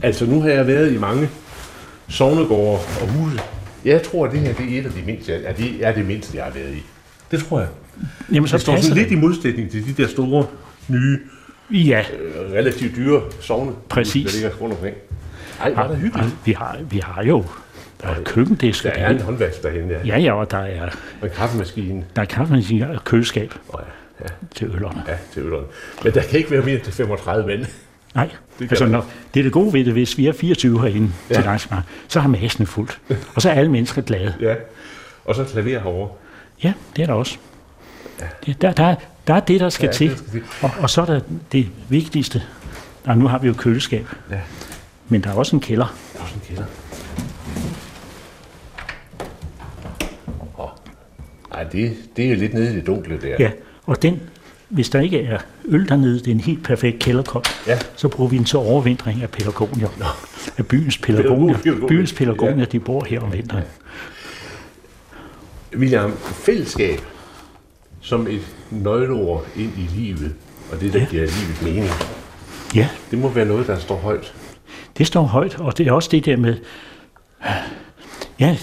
[0.02, 1.28] altså nu har jeg været i mange
[2.08, 3.40] sovnegårde og huse.
[3.84, 6.06] Jeg tror, at det her det er et af de mindste, ja, det er det
[6.06, 6.82] mindste, jeg har været i.
[7.30, 7.68] Det tror jeg.
[8.32, 10.46] Jamen, så Det står sådan lidt i modsætning til de der store,
[10.88, 11.18] nye,
[11.70, 14.32] Ja, øh, relativt dyre sovne, Præcis.
[14.32, 14.96] der ligger rundt omkring.
[15.60, 16.36] Ej, er det hyggeligt.
[16.44, 17.44] vi har, vi har jo
[18.02, 18.84] der er køkkendisk.
[18.84, 19.98] Der er en håndvask derhen, ja.
[20.06, 20.84] Ja, ja, og der er,
[21.20, 22.04] Og en kaffemaskine.
[22.16, 25.02] der er kaffemaskine og køleskab Oh, ja, ja, til ølerne.
[25.08, 25.66] ja, til ølerne.
[26.04, 27.66] Men der kan ikke være mere end til 35 mænd.
[28.14, 30.80] Nej, kan altså der når, det er det gode ved det, hvis vi er 24
[30.80, 31.34] herinde ja.
[31.34, 31.40] Ja.
[31.40, 33.00] til arrangement, så har masen fuldt.
[33.34, 34.34] Og så er alle mennesker glade.
[34.40, 34.54] Ja.
[35.24, 36.08] Og så klaver herovre.
[36.62, 37.36] Ja, det er der også.
[38.46, 38.94] Det, der, der, er-
[39.26, 40.08] der er det, der skal Ja, til.
[40.10, 40.42] det skal til.
[40.62, 41.20] Og, og så er der
[41.52, 42.42] det vigtigste.
[43.04, 44.06] Og nu har vi jo køleskab.
[44.30, 44.40] Ja.
[45.08, 45.96] Men der er også en kælder.
[46.12, 46.64] Der er også en kælder.
[50.58, 50.68] Åh.
[51.52, 53.36] Ej, det, det er jo lidt nede i det dunkle der.
[53.38, 53.50] Ja,
[53.86, 54.20] og den,
[54.68, 57.78] hvis der ikke er øl dernede, det er en helt perfekt kælderkold, Ja.
[57.96, 59.88] så bruger vi den til overvintring af pelargonier.
[60.58, 61.58] Af byens pelargonier.
[61.88, 62.64] Byens pelargonier, Ja.
[62.64, 63.64] de bor her om vinteren.
[65.76, 67.00] William, fællesskab
[68.00, 70.34] som et nøgleord ind i livet,
[70.72, 71.04] og det, der Ja.
[71.04, 71.10] ja.
[71.10, 71.88] giver livet mening,
[72.74, 74.34] Ja, det må være noget, der står højt.
[74.98, 76.56] det står højt, og det er også det der med,
[78.40, 78.56] ja,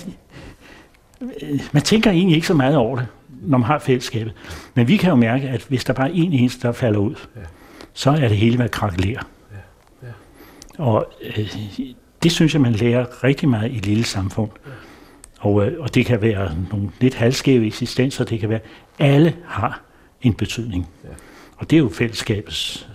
[1.71, 3.07] man tænker egentlig ikke så meget over det,
[3.41, 4.33] når man har fællesskabet.
[4.73, 7.15] Men vi kan jo mærke, at hvis der bare er en eneste, der falder ud,
[7.35, 7.41] Ja.
[7.93, 9.21] så er det hele hvad krakelerer.
[10.03, 10.07] Ja.
[10.77, 11.53] Og øh,
[12.23, 14.49] det synes jeg, man lærer rigtig meget i et lille samfund.
[15.39, 18.59] Og, øh, og det kan være nogle lidt halvskæve eksistenser, det kan være,
[18.99, 19.81] alle har
[20.21, 20.87] en betydning.
[21.03, 21.09] Ja.
[21.57, 22.87] Og det er jo fællesskabets.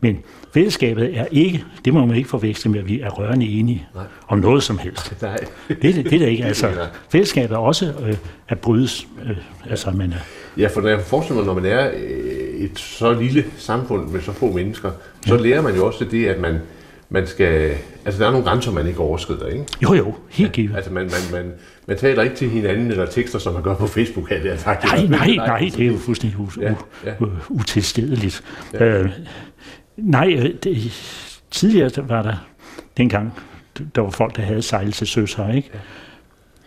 [0.00, 0.18] Men
[0.54, 4.04] fællesskabet er ikke, det må man ikke forveksle med, at vi er rørende enige Nej.
[4.28, 5.14] om noget som helst.
[5.22, 5.36] Nej.
[5.68, 6.44] Det, er det, det er det ikke.
[6.44, 6.70] Altså,
[7.12, 8.16] fællesskabet er også øh,
[8.48, 9.06] at brydes.
[9.28, 9.36] Øh,
[9.70, 10.16] altså, man er,
[10.58, 14.20] Ja, for når jeg forestiller mig, når man er øh, et så lille samfund med
[14.20, 14.90] så få mennesker,
[15.26, 16.58] så lærer man jo også det, at man,
[17.10, 17.72] man skal...
[18.04, 19.64] Altså, der er nogle grænser, man ikke overskrider, ikke?
[19.82, 20.76] jo, jo, helt givet.
[20.76, 21.52] Altså, man, man, man,
[21.86, 24.92] man taler ikke til hinanden eller tekster, som man gør på Facebook, er det faktisk.
[24.92, 27.10] Nej, nej, nej, det er jo fuldstændig u- Ja, ja, ja.
[27.20, 27.26] ja.
[27.48, 28.42] utilstedeligt.
[28.72, 28.84] Ja.
[28.84, 29.10] Øh,
[29.96, 30.92] nej, øh, det,
[31.50, 32.36] tidligere var der,
[32.96, 33.32] dengang,
[33.94, 35.70] der var folk, der havde sejlet til søs her, ikke?
[35.74, 35.78] Ja.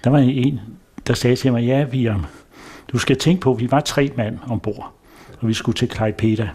[0.03, 0.59] Der var en,
[1.07, 2.25] der sagde til mig, ja, vi, um,
[2.91, 4.93] du skal tænke på, at vi var tre mand ombord,
[5.39, 6.49] og vi skulle til Klaipeda.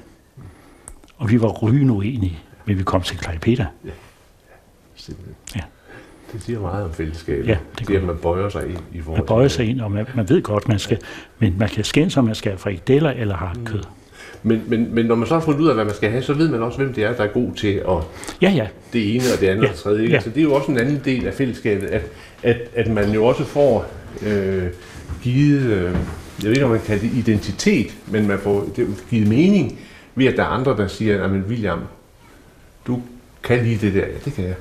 [1.16, 3.66] Og vi var rygende uenige, men vi kom til Klaipeda.
[4.94, 5.34] Simpelthen.
[5.56, 5.60] Ja.
[6.32, 7.46] Det siger meget om fællesskabet.
[7.46, 9.80] Ja, det det, det at man bøjer sig ind i forhold Man bøjer sig ind,
[9.80, 10.98] og man, man ved godt, man skal,
[11.38, 13.82] men man kan skændes, om man skal have frikadeller eller har kød.
[14.46, 16.32] Men, men, men når man så har fundet ud af, hvad man skal have, så
[16.32, 17.96] ved man også, hvem det er, der er god til at
[18.42, 20.02] Ja, ja, det ene og det andet Ja, og det tredje.
[20.02, 20.14] Ikke?
[20.14, 20.20] ja.
[20.20, 22.02] Så det er jo også en anden del af fællesskabet, at,
[22.42, 23.86] at, at man jo også får
[24.26, 24.62] øh,
[25.22, 25.92] givet, øh, jeg
[26.42, 29.78] ved ikke om man kan det identitet, men man får det, givet mening
[30.14, 31.80] ved, at der er andre, der siger, at William,
[32.86, 33.02] du
[33.42, 34.06] kan lige det der.
[34.06, 34.54] Ja, det kan jeg.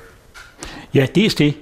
[0.94, 1.54] Ja, det er det.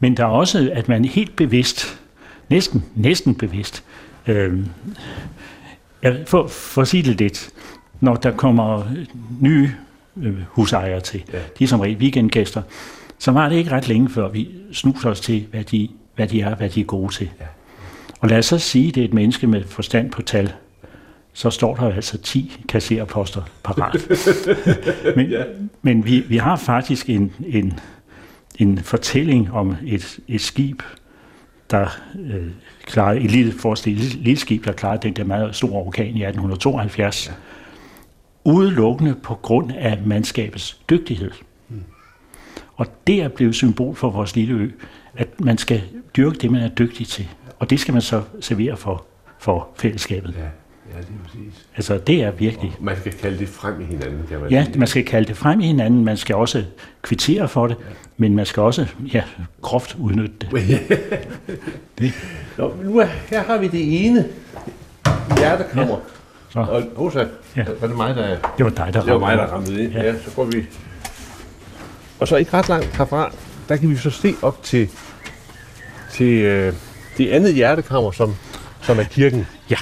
[0.00, 2.00] Men der er også, at man helt bevidst,
[2.48, 3.84] næsten, næsten bevidst,
[4.26, 4.52] øh,
[6.26, 7.50] for, for at sige det lidt,
[8.00, 8.82] når der kommer
[9.40, 9.70] nye
[10.22, 11.38] øh, husejere til, Ja.
[11.58, 12.62] de er som regel weekendgæster,
[13.18, 16.40] så var det ikke ret længe før vi snuser os til, hvad de, hvad de
[16.40, 17.30] er, hvad de er gode til.
[17.40, 17.46] Ja.
[18.20, 20.52] Og lad os så sige, at det er et menneske med forstand på tal,
[21.32, 24.08] så står der altså 10 kassererposter parat.
[25.16, 25.42] men ja.
[25.82, 27.78] men vi, vi har faktisk en, en,
[28.58, 30.82] en fortælling om et, et skib,
[31.70, 31.86] der
[32.20, 32.46] øh,
[32.86, 36.24] klarede, et lille, forestil, et lille skib, der klarede den der meget store orkan i
[36.24, 37.32] 1872, ja.
[38.46, 41.30] Udelukkende på grund af mandskabets dygtighed.
[41.68, 41.82] Mm.
[42.76, 44.70] Og det er blevet symbol for vores lille ø,
[45.16, 45.82] at man skal
[46.16, 47.28] dyrke det, man er dygtig til.
[47.58, 49.04] Og det skal man så servere for,
[49.38, 50.34] for fællesskabet.
[50.38, 50.42] Ja.
[50.94, 51.66] Ja, det er præcis.
[51.76, 52.72] Altså, det er virkelig...
[52.78, 54.78] Og man skal kalde det frem i hinanden, kan man Ja, sige.
[54.78, 56.04] man skal kalde det frem i hinanden.
[56.04, 56.64] Man skal også
[57.02, 57.84] kvittere for det, ja.
[58.16, 59.22] men man skal også, ja,
[59.62, 60.50] groft udnytte det.
[61.98, 62.12] det.
[62.58, 64.24] Nå, nu er, her har vi det ene
[65.38, 65.94] hjertekammer.
[65.94, 66.00] Ja.
[66.56, 66.60] Så.
[66.60, 67.64] Og Rosa, ja.
[67.80, 68.36] var det mig, der...
[68.56, 69.92] Det var dig, der ramte Det var mig, der ramte ind.
[69.92, 70.02] Ja.
[70.02, 70.66] ja, så går vi...
[72.20, 73.32] Og så ikke ret langt herfra,
[73.68, 74.90] der kan vi så se op til,
[76.12, 76.74] til øh,
[77.18, 78.34] det andet hjertekammer, som,
[78.82, 79.46] som er kirken.
[79.70, 79.76] Ja.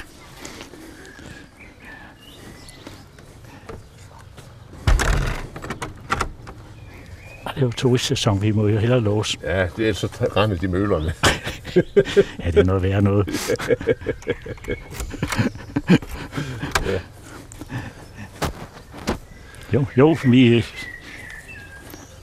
[7.55, 9.37] det er jo turistsæson, vi må jo hellere låse.
[9.43, 11.13] Ja, det er så rende de mølerne.
[12.45, 13.27] ja, det er noget værre noget.
[16.85, 16.99] ja.
[19.73, 20.65] Jo, jo, vi,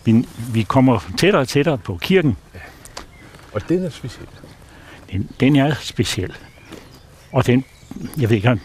[0.04, 2.36] vi, vi kommer tættere og tættere på kirken.
[2.54, 2.60] Ja.
[3.52, 4.26] Og den er speciel.
[5.12, 6.32] Den, den er speciel.
[7.32, 7.64] Og den,
[8.18, 8.60] jeg ved ikke,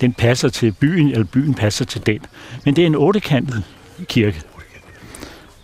[0.00, 2.20] den passer til byen, eller byen passer til den.
[2.64, 3.64] Men det er en ottekantet
[4.04, 4.42] kirke.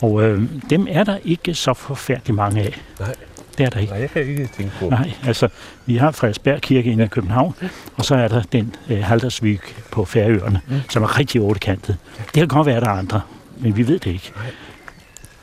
[0.01, 2.81] Og øh, dem er der ikke så forfærdeligt mange af.
[3.01, 3.15] Nej.
[3.59, 3.93] Det er der ikke.
[3.93, 4.89] Nej, jeg kan ikke tænke på.
[4.89, 5.49] Nej, altså,
[5.87, 7.55] vi har Frederiksberg Kirke inde i København,
[7.97, 9.61] og så er der den øh, Haldersvig
[9.91, 10.81] på Færøerne, mm.
[10.89, 11.97] som er rigtig ottekantet.
[12.19, 13.21] Det kan godt være, at der er andre,
[13.59, 14.33] men vi ved det ikke.
[14.37, 14.45] Nej.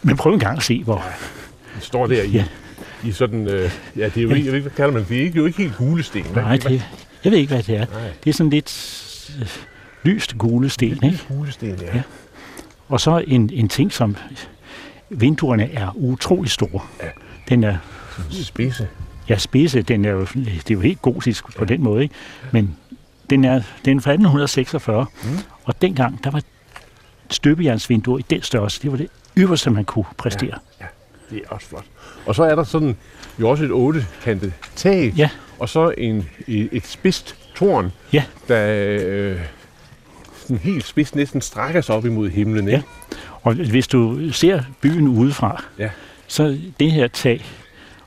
[0.03, 1.03] Men prøv en gang at se, hvor...
[1.05, 1.13] Ja.
[1.75, 2.45] Det står der i, ja.
[3.03, 3.47] i sådan...
[3.47, 5.27] Øh, ja, det er jo ikke, hvad kalder man det?
[5.27, 6.25] er jo ikke helt gulesten.
[6.35, 6.83] Nej, det,
[7.23, 7.85] jeg ved ikke, hvad det er.
[7.85, 8.11] Nej.
[8.23, 9.47] Det er sådan lidt øh,
[10.03, 11.19] lyst gule sten, ikke?
[11.27, 11.95] Gulesten, ja.
[11.95, 12.01] ja.
[12.87, 14.15] Og så en, en ting, som
[15.09, 16.81] vinduerne er utrolig store.
[17.03, 17.07] Ja.
[17.49, 17.77] Den er
[18.31, 18.87] spidse.
[19.29, 19.81] Ja, spidse.
[19.81, 21.59] Den er jo, det er jo helt gotisk ja.
[21.59, 22.15] på den måde, ikke?
[22.51, 22.77] Men
[23.29, 25.29] den er, den er fra 1846, mm.
[25.63, 26.41] og dengang, der var
[27.29, 28.81] støbejernsvinduer i den størrelse.
[28.81, 30.59] Det var det ypperste, man kunne præstere.
[30.79, 31.85] Ja, ja, det er også flot.
[32.25, 32.97] Og så er der sådan
[33.39, 35.29] jo også et ottekantet tag, ja.
[35.59, 38.23] og så en, et spidst tårn, ja.
[38.47, 38.67] der
[38.99, 39.39] øh,
[40.49, 42.67] sådan helt spids næsten strækker sig op imod himlen.
[42.67, 42.83] Ikke?
[43.11, 43.17] Ja.
[43.41, 45.89] Og hvis du ser byen udefra, ja.
[46.27, 47.45] så det her tag,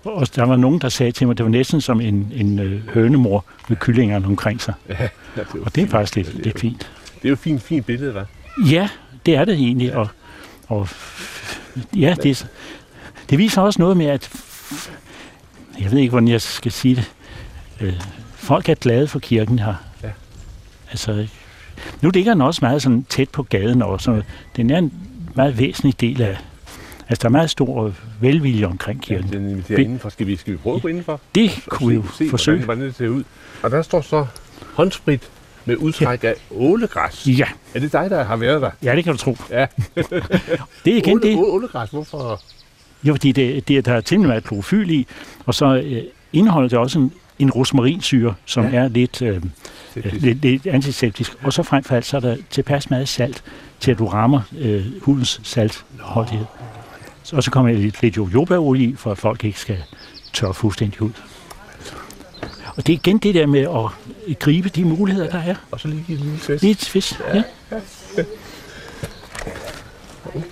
[0.04, 2.58] og der var nogen, der sagde til mig, at det var næsten som en, en
[2.58, 4.74] øh, hønemor med kyllingerne omkring sig.
[4.88, 6.90] Ja, det og det er faktisk lidt, det er, lidt fint.
[7.14, 8.70] Det er jo et fint, fint billede, hva'?
[8.70, 8.88] Ja,
[9.26, 9.96] det er det egentlig.
[9.96, 10.08] Og,
[10.68, 10.88] og
[11.96, 12.46] ja, det,
[13.30, 14.30] det viser også noget med, at
[15.80, 17.12] jeg ved ikke, hvordan jeg skal sige det.
[17.80, 18.00] Øh,
[18.34, 19.74] folk er glade for kirken her.
[20.02, 20.10] Ja.
[20.90, 21.26] Altså,
[22.00, 24.22] nu ligger den også meget sådan tæt på gaden, og så
[24.56, 24.92] den er en
[25.34, 26.38] meget væsentlig del af...
[27.12, 29.30] Altså, der er meget stor velvilje omkring kirken.
[29.32, 30.08] Ja, den inviterer indenfor.
[30.08, 31.20] Skal vi, skal vi prøve at gå indenfor?
[31.34, 32.64] Det kunne vi jo se, forsøge.
[32.64, 33.24] Hvordan, det ser ud.
[33.62, 34.26] Og der står så
[34.74, 35.30] håndsprit
[35.64, 36.28] med udtræk ja.
[36.28, 37.26] af ålegræs.
[37.26, 37.46] Ja.
[37.74, 38.70] Er det dig, der har været der?
[38.82, 39.36] Ja, det kan du tro.
[39.50, 39.66] Ja.
[40.84, 41.36] det er igen Åle, det.
[41.38, 42.40] Ålegræs, hvorfor?
[43.04, 45.06] Jo, fordi det, det, der er til meget klorofyl i,
[45.46, 48.78] og så øh, indeholder det også en, en rosmarinsyre, som ja.
[48.78, 49.42] er lidt, øh,
[49.94, 51.36] lidt, lidt antiseptisk.
[51.42, 53.44] Og så frem for alt, så er der tilpas meget salt,
[53.80, 56.44] til at du rammer øh, hudens saltholdighed.
[57.32, 59.78] Og så kommer lidt, lidt jojobaolie i, for at folk ikke skal
[60.32, 61.10] tørre fuldstændig ud.
[62.76, 65.54] Og det er igen det der med at gribe de muligheder, der er.
[65.70, 66.62] Og så lige give en lille twist.
[66.62, 67.42] Lige twist, ja.
[67.72, 68.24] ja.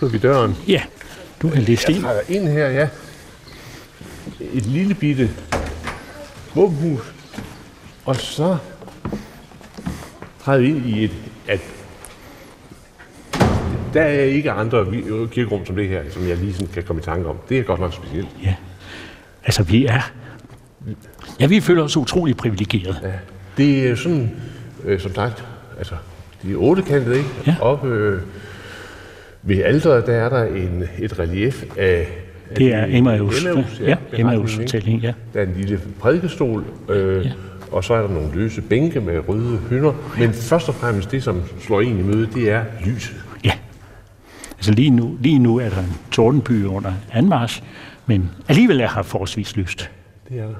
[0.00, 0.56] Nu vi døren.
[0.68, 0.82] Ja,
[1.42, 2.06] du kan liste ind.
[2.06, 2.88] Jeg ind her, ja.
[4.40, 5.30] Et lille bitte
[6.54, 7.00] våbenhus.
[8.04, 8.56] Og så
[10.44, 11.12] træder vi ind i et,
[11.48, 11.60] et
[13.94, 14.86] der er ikke andre
[15.30, 17.36] kirkerum som det her, som jeg lige sådan kan komme i tanke om.
[17.48, 18.28] Det er godt nok specielt.
[18.44, 18.54] Ja,
[19.44, 20.12] altså vi er...
[21.40, 23.00] Ja, vi føler os utrolig privilegeret.
[23.02, 23.12] Ja.
[23.56, 24.30] Det er sådan,
[24.84, 25.44] øh, som sagt,
[25.78, 25.94] altså,
[26.42, 27.30] de er ottekantede, ikke?
[27.46, 27.56] Ja.
[27.60, 28.20] Oppe øh,
[29.42, 32.08] ved alderet, der er der en, et relief af
[32.56, 33.44] det er Emmaus.
[33.44, 33.88] Emmaus, ja.
[33.88, 35.12] ja Emmaus fortælling, ja.
[35.34, 37.30] Der er en lille prædikestol, øh, ja.
[37.72, 39.92] og så er der nogle løse bænke med røde hynder.
[40.18, 43.16] Men først og fremmest det, som slår en i møde, det er lyset.
[44.60, 44.62] Ja.
[44.62, 47.62] Altså lige nu, lige nu er der en tordenby under anmarsch,
[48.06, 49.90] men alligevel er her forholdsvis lyst.
[50.28, 50.54] Det er der.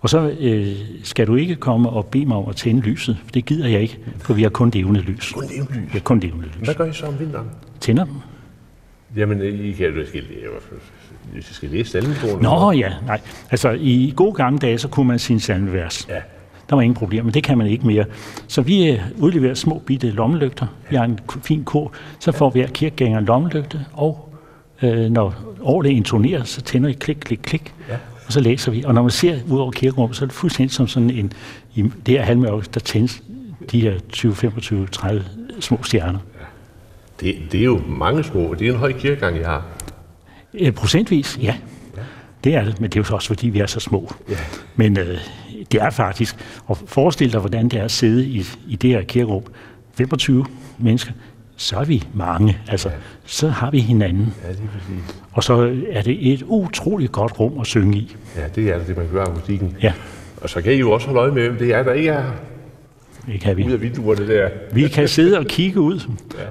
[0.00, 0.68] Og så øh,
[1.02, 3.80] skal du ikke komme og bede mig om at tænde lyset, for det gider jeg
[3.80, 5.32] ikke, for vi har kun levende lys.
[5.32, 5.82] Kun levende lys?
[5.86, 6.64] Vi har kun levende lys.
[6.64, 7.46] Hvad gør I så om vinteren?
[7.80, 8.14] Tænder dem.
[9.16, 10.22] Jamen, I kan jo skal,
[11.32, 12.42] hvis I skal læse salmebogen.
[12.42, 13.20] Nå ja, nej.
[13.50, 16.08] Altså, i gode gamle dage, så kunne man sin salmevers.
[16.08, 16.20] Ja.
[16.70, 18.04] Der var ingen problemer, men det kan man ikke mere.
[18.48, 20.66] Så vi øh, udleverer små bitte lommelygter.
[20.90, 24.32] Vi har en fin ko, så får hver kirkegænger en lommelygte, og
[24.82, 27.94] øh, når ordet intonerer, så tænder vi klik, klik, klik, Ja.
[28.26, 28.84] og så læser vi.
[28.84, 31.32] Og når man ser ud over kirkerummet, så er det fuldstændig som sådan en,
[31.74, 33.22] i det her halvmørke, der tændes
[33.72, 35.24] de her 20, 25, 30
[35.60, 36.18] små stjerner.
[37.20, 38.54] Det, det er jo mange små.
[38.54, 39.64] Det er en høj kirkegang, jeg har.
[40.54, 41.54] Øh, procentvis, ja.
[42.46, 44.14] Det er det, men det er jo så også, fordi vi er så små.
[44.28, 44.36] Ja.
[44.76, 45.18] Men øh,
[45.72, 49.02] det er faktisk, og forestil dig, hvordan det er at sidde i, i det her
[49.02, 49.42] kirkerum.
[49.94, 50.46] 25
[50.78, 51.12] mennesker,
[51.56, 52.58] så er vi mange.
[52.68, 52.90] Altså,
[53.24, 54.34] så har vi hinanden.
[54.44, 55.16] Ja, lige præcis.
[55.32, 58.16] Og så er det et utroligt godt rum at synge i.
[58.36, 59.76] Ja, det er det, det man gør akustikken.
[59.82, 59.92] Ja,
[60.36, 62.24] Og så kan I jo også holde øje med, hvem det er, der ikke er
[63.26, 63.66] det kan vi.
[63.66, 64.48] ud af vinduerne der.
[64.72, 66.00] Vi kan sidde og kigge ud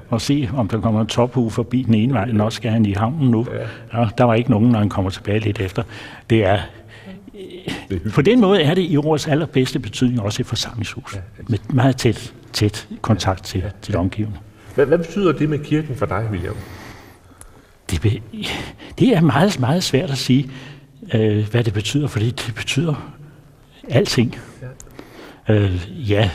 [0.08, 2.30] og se, om der kommer en tophue forbi den ene vej.
[2.32, 3.46] Nå, skal han i havnen nu?
[3.92, 5.82] Ja, der var ikke nogen, når han kommer tilbage lidt efter.
[6.30, 6.58] Det er,
[8.14, 11.18] på den måde er det i ordets allerbedste betydning også et forsamlingshus.
[11.48, 14.38] Med meget tæt, tæt kontakt til, til det omgivende.
[14.74, 16.54] Hvad, hvad betyder det med kirken for dig, William?
[17.90, 18.10] Det, be,
[18.98, 20.50] det er meget, meget svært at sige,
[21.14, 23.12] øh, hvad det betyder, fordi det betyder
[23.88, 24.38] alting.
[24.62, 24.66] Ja.
[25.48, 26.30] Øh, ja,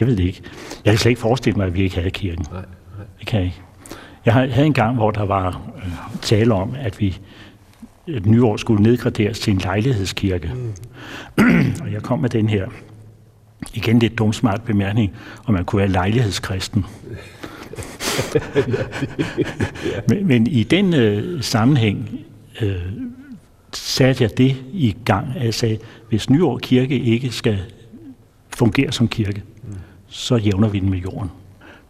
[0.00, 0.42] jeg ved det ikke.
[0.84, 2.46] Jeg kan slet ikke forestille mig, at vi ikke havde kirken.
[2.50, 3.06] Nej, nej.
[3.18, 3.60] Det kan jeg ikke.
[4.24, 7.18] Jeg havde en gang, hvor der var øh, tale om, at vi
[8.06, 10.52] et nyår skulle nedgraderes til en lejlighedskirke.
[11.38, 11.38] Mm.
[11.82, 12.66] og jeg kom med den her,
[13.74, 15.12] igen lidt dum smart bemærkning,
[15.46, 16.84] om man kunne være lejlighedskristen.
[20.08, 22.10] men, men i den øh, sammenhæng
[22.60, 22.76] øh,
[23.72, 27.58] satte jeg det i gang, at jeg sagde, hvis Nyår Kirke ikke skal
[28.56, 29.42] fungere som kirke,
[30.08, 31.30] så jævner vi den med jorden.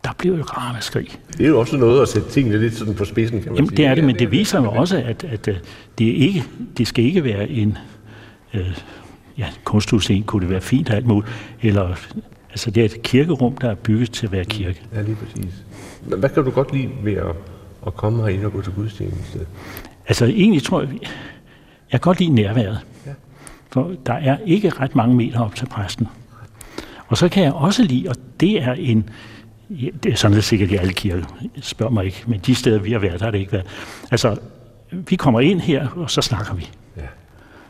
[0.05, 1.09] Der blev et ramaskrig.
[1.39, 3.69] Det er jo også noget at sætte tingene lidt sådan på spidsen, kan man Jamen,
[3.69, 3.77] sige.
[3.77, 5.57] det er det, men det viser jo også, at, at øh,
[5.99, 6.45] det, ikke,
[6.79, 7.79] det skal ikke være en
[8.55, 8.79] øh,
[9.39, 11.95] ja, kunsthusen, kunne det være fint og alt muligt, eller
[12.51, 14.83] altså det er et kirkerum, der er bygget til at være kirke.
[14.95, 15.55] Ja, lige præcis.
[16.07, 17.37] Men Hvad kan du godt lide ved at,
[17.87, 19.39] at komme herind og gå til gudstjeneste?
[20.09, 21.11] Altså egentlig tror jeg, jeg
[21.91, 22.79] kan godt lide nærværet.
[23.07, 23.11] Ja.
[23.73, 26.07] For der er ikke ret mange meter op til præsten.
[27.09, 29.09] Og så kan jeg også lide, og det er en,
[30.03, 31.25] det er sådan er sikkert i alle kirker,
[31.61, 33.67] spørg mig ikke, men de steder vi har været, der har det ikke været.
[34.11, 34.37] Altså,
[34.91, 36.71] vi kommer ind her, og så snakker vi.
[36.97, 37.03] Ja.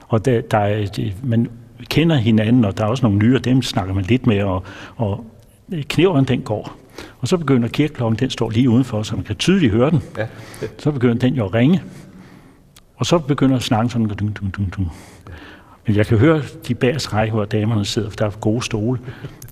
[0.09, 0.87] Og der, der er,
[1.23, 1.51] man
[1.85, 4.65] kender hinanden, og der er også nogle nye, og dem snakker man lidt med, og,
[4.97, 5.25] og
[5.89, 6.77] knæveren den går.
[7.21, 10.03] Og så begynder kirkeklokken, den står lige udenfor, så man kan tydeligt høre den.
[10.19, 10.27] Ja.
[10.79, 11.83] Så begynder den jo at ringe.
[12.97, 14.93] Og så begynder snakken sådan, dung, dung, dung, dung.
[15.87, 19.01] Men jeg kan høre de bagerste række, hvor damerne sidder, for der er gode stole.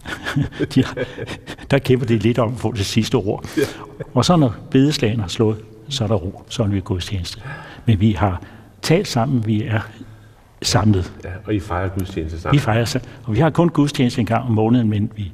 [0.74, 0.96] de har,
[1.70, 3.44] der kæmper det lidt om at få det sidste ord.
[4.14, 5.56] Og så når bedeslagen har slået,
[5.88, 7.40] så er der ro, så er vi i gudstjeneste.
[7.86, 8.42] Men vi har
[8.82, 9.80] talt sammen, vi er
[10.62, 11.12] samlet.
[11.24, 11.30] ja.
[11.44, 12.60] Og I fejrer gudstjeneste Vi sammen?
[12.60, 15.32] fejrer sig, og vi har kun gudstjeneste en gang om måneden, men vi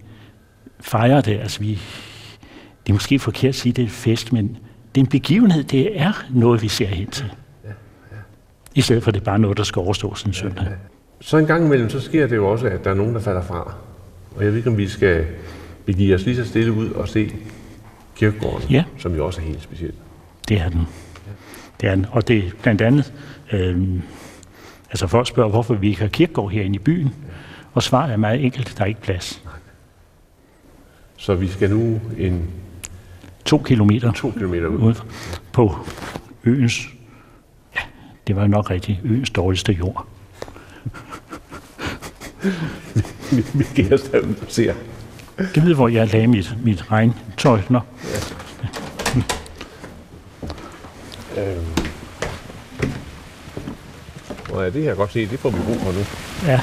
[0.80, 1.38] fejrer det.
[1.40, 1.70] Altså vi,
[2.86, 4.48] det er måske forkert at sige, at det er et fest, men
[4.94, 7.32] det er en begivenhed, det er noget, vi ser hen til.
[8.74, 10.66] I stedet for, at det er bare noget, der skal overstås en søndag.
[11.20, 13.42] Så en gang imellem, så sker det jo også, at der er nogen, der falder
[13.42, 13.74] fra.
[14.36, 15.26] Og jeg ved ikke, om vi skal
[15.86, 17.32] begive os lige så stille ud og se
[18.16, 18.84] kirkegården, Ja.
[18.98, 19.92] som jo også er helt speciel.
[20.48, 20.80] Det er den.
[21.80, 22.06] Det er den.
[22.10, 23.12] Og det er blandt andet,
[23.52, 23.88] øh,
[24.90, 27.14] altså folk spørger, hvorfor vi ikke har kirkegård herinde i byen.
[27.72, 29.42] Og svaret er meget enkelt, der er ikke plads.
[31.16, 32.50] Så vi skal nu en
[33.44, 34.78] To kilometer to kilometer ud.
[34.78, 34.94] ude
[35.52, 35.76] på
[36.44, 36.94] øens, ja,
[38.30, 40.06] det var nok rigtigt, øens dårligste jord.
[43.76, 44.74] Derud og ser.
[45.56, 47.60] Jeg ved, hvor jeg lagde mit, mit regntøj.
[47.68, 47.80] Nå,
[51.38, 51.64] Øhm.
[54.52, 55.98] Og ja, det jeg godt se, det får vi brug for nu.
[56.52, 56.60] ja.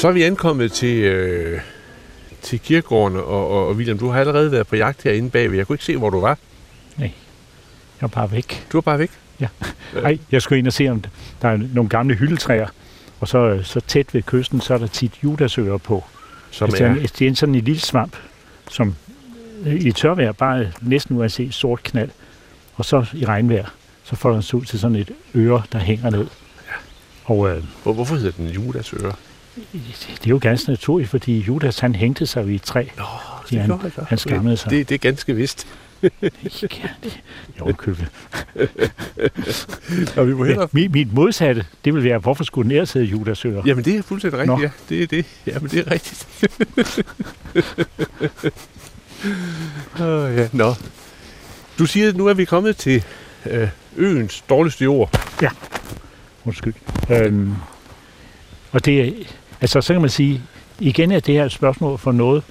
[0.00, 1.60] Så er vi ankommet til, øh,
[2.42, 5.56] til kirkegården, og, og, og William, du har allerede været på jagt herinde bagved.
[5.56, 6.38] Jeg kunne ikke se, hvor du var.
[6.96, 7.12] Nej,
[8.00, 8.66] jeg var bare væk.
[8.72, 9.10] Du var bare væk.
[10.02, 11.04] Nej, jeg skulle ind og se, om
[11.42, 12.68] der er nogle gamle hyldetræer.
[13.20, 16.04] Og så, så tæt ved kysten, så er der tit judasøer på.
[16.50, 18.16] Som Altså, er, det er en sådan en lille svamp,
[18.70, 18.94] som
[19.66, 22.10] øh, i tørvejr bare næsten uanset sort knald.
[22.74, 23.66] Og så i regnvejr,
[24.04, 26.26] så får den sig ud til sådan et øre, der hænger ned.
[27.24, 29.12] Og øh, hvor, hvorfor hedder den Judas øre?
[29.72, 32.84] Det er jo ganske naturligt, fordi Judas han hængte sig jo i et træ.
[32.96, 33.04] Nå,
[33.52, 34.70] Ja, han- han skammede sig.
[34.70, 35.66] Det, det er ganske vist.
[37.58, 38.06] Jo, købe.
[40.26, 40.68] Vi må hellere...
[40.72, 43.62] Mit, mit modsatte, det vil være, hvorfor skulle den sidde Judas ører?
[43.66, 44.62] Jamen, det er fuldstændig rigtigt, Nå.
[44.62, 44.70] ja.
[44.88, 45.24] Det er det.
[45.46, 46.28] Jamen, det er rigtigt.
[50.00, 50.74] oh, ja, nå.
[51.78, 53.04] Du siger, at nu er vi kommet til
[53.46, 55.20] øh, øens dårligste jord.
[56.44, 56.74] Undskyld.
[57.10, 57.54] Øhm,
[58.72, 59.00] og det
[59.60, 60.42] altså så kan man sige,
[60.78, 62.42] igen er det her et spørgsmål for noget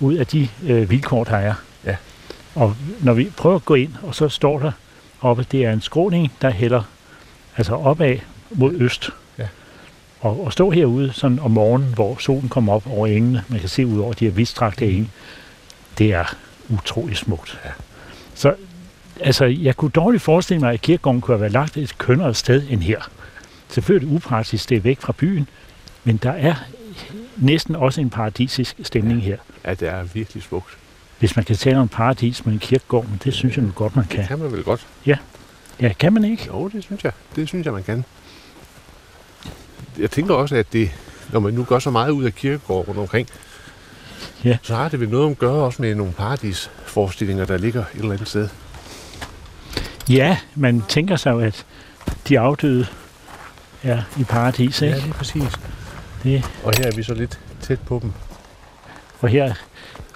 [0.00, 1.54] ud af de øh, vilkår, der er.
[1.84, 1.96] Ja.
[2.54, 4.72] Og når vi prøver at gå ind, og så står der
[5.20, 6.82] oppe, det er en skråning, der hælder
[7.56, 8.18] altså opad
[8.50, 9.10] mod øst.
[9.38, 9.46] Ja.
[10.20, 13.68] Og, og stå herude sådan om morgenen, hvor solen kommer op over engene, man kan
[13.68, 15.10] se ud over de her vidstrakte enge,
[15.98, 16.36] det er
[16.68, 17.60] utrolig smukt.
[17.64, 17.70] Ja.
[18.34, 18.54] Så
[19.20, 22.62] altså, jeg kunne dårligt forestille mig, at kirkegården kunne have været lagt et kønnere sted
[22.70, 23.00] end her.
[23.68, 25.48] Selvfølgelig er det upraktisk, det er væk fra byen,
[26.04, 26.54] men der er
[27.36, 29.36] næsten også en paradisisk stemning her.
[29.64, 30.76] Ja, det er virkelig smukt.
[31.18, 33.96] Hvis man kan tale om paradis med en kirkegård, men det synes jeg nu godt,
[33.96, 34.26] man Det kan.
[34.26, 34.86] kan man vel godt.
[35.06, 35.16] Ja,
[35.98, 36.46] kan man ikke?
[36.46, 37.12] Jo, det synes jeg.
[37.36, 38.04] Det synes jeg, man kan.
[39.98, 40.90] Jeg tænker også, at det,
[41.32, 43.28] når man nu gør så meget ud af kirkegård rundt omkring,
[44.44, 44.58] Ja.
[44.62, 48.12] så har det vel noget at gøre også med nogle paradisforestillinger, der ligger et eller
[48.12, 48.48] andet sted.
[50.08, 51.66] Ja, man tænker sig jo, at
[52.28, 52.86] de afdøde
[53.82, 54.94] er i paradis, ikke?
[54.96, 55.42] Ja, det er præcis.
[56.22, 58.12] Det, Og her er vi så lidt tæt på dem.
[59.20, 59.54] og her,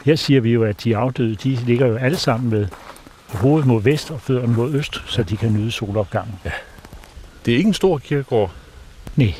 [0.04, 2.66] her siger vi jo, at de afdøde, de ligger jo alle sammen med
[3.28, 6.34] hovedet mod vest og fødderne mod øst, så de kan nyde solopgangen.
[7.46, 8.50] Det er ikke en stor kirkegård,
[9.16, 9.34] Nej,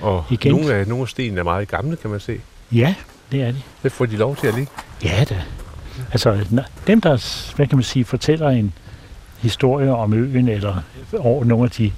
[0.00, 0.52] og Igen.
[0.52, 2.40] nogle af, nogle af stenene er meget gamle, kan man se.
[2.72, 2.94] ja,
[3.32, 3.62] det er de.
[3.82, 4.72] Det får de lov til at ligge.
[5.04, 5.42] Ja da.
[6.12, 6.44] Altså,
[6.86, 8.72] dem der, hvad kan man sige, fortæller en
[9.38, 10.82] historie om øen, eller
[11.18, 11.92] over nogle af de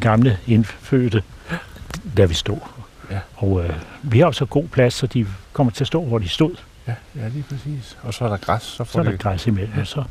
[0.00, 1.22] gamle indfødte,
[2.16, 2.68] der vi stå.
[3.10, 3.18] Ja.
[3.36, 3.70] Og øh,
[4.02, 6.56] vi har også god plads, så de kommer til at stå, hvor de stod.
[6.88, 7.98] Ja, ja lige præcis.
[8.02, 9.20] Og så er der græs, så får Så er der det...
[9.20, 9.78] græs imellem.
[9.80, 10.04] Og så,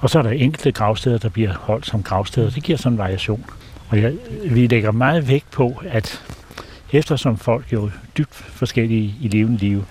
[0.00, 2.50] og så er der enkelte gravsteder, der bliver holdt som gravsteder.
[2.50, 3.44] Det giver sådan en variation.
[3.88, 4.12] Og jeg,
[4.50, 6.22] vi lægger meget vægt på, at
[6.92, 9.84] eftersom folk jo er dybt forskellige i levende liv,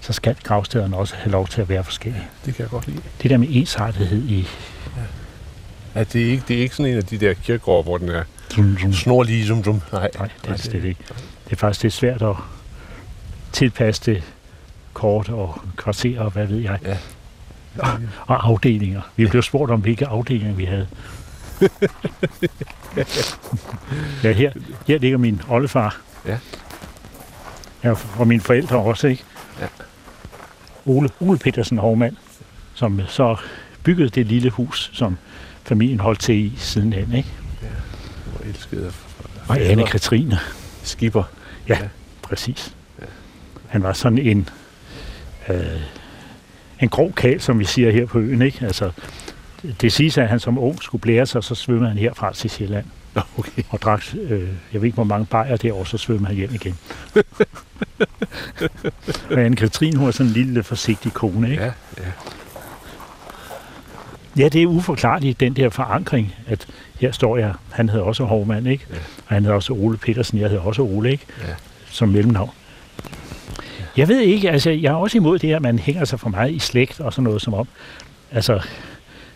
[0.00, 2.24] så skal gravstederne også have lov til at være forskellige.
[2.44, 3.00] Det kan jeg godt lide.
[3.22, 4.46] Det der med ensartethed i
[5.94, 8.08] Ja, det, er ikke, det er ikke sådan en af de der kirkegårde, hvor den
[8.08, 8.92] er Zum, zum.
[8.92, 9.82] snorlige som dum.
[9.92, 11.00] Nej, Nej, det er det ikke.
[11.44, 12.36] Det er faktisk er svært at
[13.52, 14.22] tilpasse det
[14.92, 16.78] kort og kvarter og hvad ved jeg.
[16.84, 16.96] Ja.
[18.26, 19.00] Og afdelinger.
[19.16, 20.86] Vi blev spurgt om, hvilke afdelinger vi havde.
[24.24, 24.52] ja, her,
[24.86, 26.00] her ligger min oldefar.
[26.26, 26.38] Ja.
[27.84, 27.94] ja.
[28.18, 29.24] Og mine forældre også, ikke?
[29.60, 29.66] Ja.
[30.86, 32.16] Ole, Ole Petersen Hovmand,
[32.74, 33.36] som så
[33.82, 35.16] byggede det lille hus, som
[35.64, 37.32] familien holdt til i sidenhen, ikke?
[38.36, 38.92] Hvor elskede
[39.48, 40.38] Og Anne Katrine.
[40.82, 41.22] Skipper.
[42.22, 42.74] Præcis.
[43.68, 44.48] Han var sådan en,
[45.48, 45.80] øh,
[46.80, 48.42] en grov kal, som vi siger her på øen.
[48.42, 48.64] Ikke?
[48.64, 48.90] Altså,
[49.80, 52.84] det siges, at han som ung skulle blære sig, så svømmede han herfra til Sjælland
[53.38, 53.62] okay.
[53.70, 56.78] og drak, øh, jeg ved ikke, hvor mange bajer derovre, så svømmede han hjem igen.
[59.30, 61.50] og anne Katrine, hun var sådan en lille forsigtig kone.
[61.50, 61.62] Ikke?
[61.62, 62.12] Ja, ja.
[64.38, 66.66] Ja, det er uforklarligt, den der forankring, at
[67.00, 68.86] her står jeg, han hedder også Hovmand, ikke?
[68.90, 68.96] Ja.
[68.96, 71.26] Og han hedder også Ole Petersen, jeg hedder også Ole, ikke?
[71.40, 71.54] Ja.
[71.90, 72.50] Som mellemnavn.
[73.96, 76.52] Jeg ved ikke, altså jeg er også imod det, at man hænger sig for meget
[76.52, 77.68] i slægt og sådan noget, som om,
[78.32, 78.60] altså,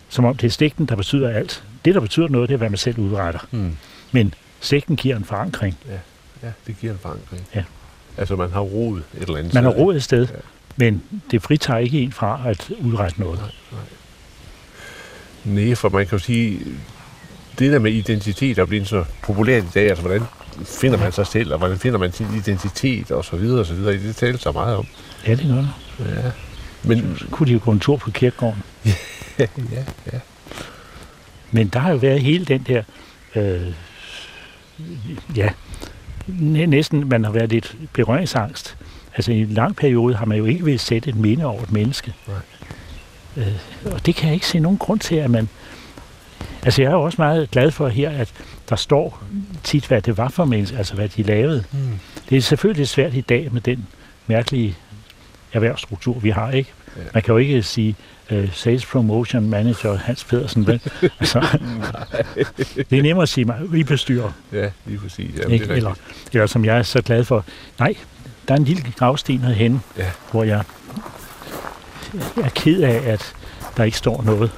[0.09, 1.63] som om det er slægten, der betyder alt.
[1.85, 3.39] Det, der betyder noget, det er, hvad man selv udretter.
[3.51, 3.77] Hmm.
[4.11, 5.77] Men slægten giver en forankring.
[6.43, 7.47] ja, det giver en forankring.
[7.55, 7.63] Ja.
[8.17, 10.35] Altså, man har rod et eller andet Man har råd et sted, Ja.
[10.75, 13.39] men det fritager ikke en fra at udrette noget.
[15.45, 16.59] Nej, for man kan jo sige,
[17.59, 20.23] det der med identitet er blevet så populært i dag, altså hvordan
[20.65, 23.73] finder man sig selv, og hvordan finder man sin identitet, og så videre, og så
[23.73, 23.93] videre.
[23.93, 24.85] Det taler så meget om.
[25.27, 25.69] Ja, det gør det.
[26.23, 26.31] Ja.
[26.83, 28.63] Men, Så kunne de jo gå en tur på kirkegården.
[29.39, 29.47] ja,
[30.13, 30.19] ja.
[31.51, 32.83] Men der har jo været hele den der,
[33.35, 33.61] øh,
[35.35, 35.49] ja,
[36.27, 38.77] næ- næsten, man har været lidt berøringsangst.
[39.15, 41.71] Altså i en lang periode har man jo ikke vil sætte et minde over et
[41.71, 42.13] menneske.
[42.27, 42.37] Nej.
[43.37, 43.53] Øh,
[43.93, 45.49] og det kan jeg ikke se nogen grund til, at man...
[46.63, 48.33] Altså jeg er jo også meget glad for her, at
[48.69, 49.23] der står
[49.63, 51.63] tit, hvad det var for mennesker, altså hvad de lavede.
[51.71, 51.99] Hmm.
[52.29, 53.87] Det er selvfølgelig svært i dag med den
[54.27, 54.77] mærkelige
[55.53, 56.69] erhvervsstruktur, vi har, ikke?
[56.97, 57.01] Ja.
[57.13, 57.95] Man kan jo ikke sige
[58.31, 60.81] uh, Sales Promotion Manager Hans Pedersen, vel?
[61.19, 61.57] altså,
[62.89, 65.35] det er nemmere at sige, vi bestyrer, Ja, lige præcis.
[65.37, 65.65] Jamen, ikke?
[65.65, 65.93] det er Eller,
[66.33, 67.45] eller som jeg er så glad for.
[67.79, 67.95] Nej,
[68.47, 70.05] der er en lille gravsten herhenne, Ja.
[70.31, 70.63] hvor jeg
[72.43, 73.33] er ked af, at
[73.77, 74.51] der ikke står noget.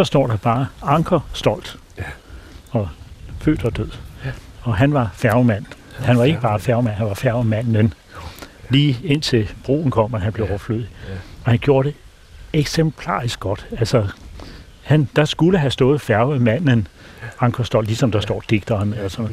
[0.00, 1.78] Så står der bare Anker Stolt.
[1.98, 2.02] Ja.
[2.70, 2.88] og
[3.40, 3.90] født og død.
[4.62, 5.64] Og han var færgemand.
[5.98, 7.94] Han var ikke bare færgemand, han var færgemanden.
[8.68, 10.88] Lige indtil broen kom, og han blev overflødig.
[11.44, 11.96] Og han gjorde det
[12.52, 13.66] eksemplarisk godt.
[13.78, 14.08] Altså,
[14.82, 16.88] han, der skulle have stået færgemanden,
[17.40, 18.94] Ankerstol, ligesom der står digteren.
[18.94, 19.28] Altså.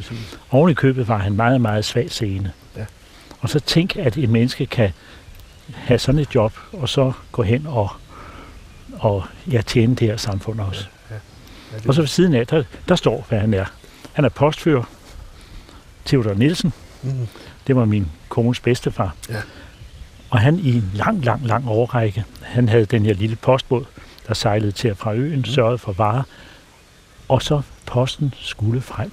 [0.51, 2.51] Oven i købet var han meget, meget svag scene.
[2.77, 2.85] Ja.
[3.39, 4.91] Og så tænk, at et menneske kan
[5.73, 7.91] have sådan et job, og så gå hen og,
[8.99, 10.85] og ja, tjene det her samfund også.
[11.11, 11.15] Ja,
[11.87, 13.65] Og så ved siden af, der, der står, hvad han er.
[14.13, 14.83] Han er postfører.
[16.05, 16.73] Theodor Nielsen.
[17.03, 17.27] Mm.
[17.67, 19.15] Det var min kones bedstefar.
[19.29, 19.35] Ja.
[20.29, 23.85] Og han i en lang, lang, lang overrække, han havde den her lille postbåd,
[24.27, 26.23] der sejlede til og fra øen, sørgede for varer,
[27.29, 29.11] og så posten skulle frem.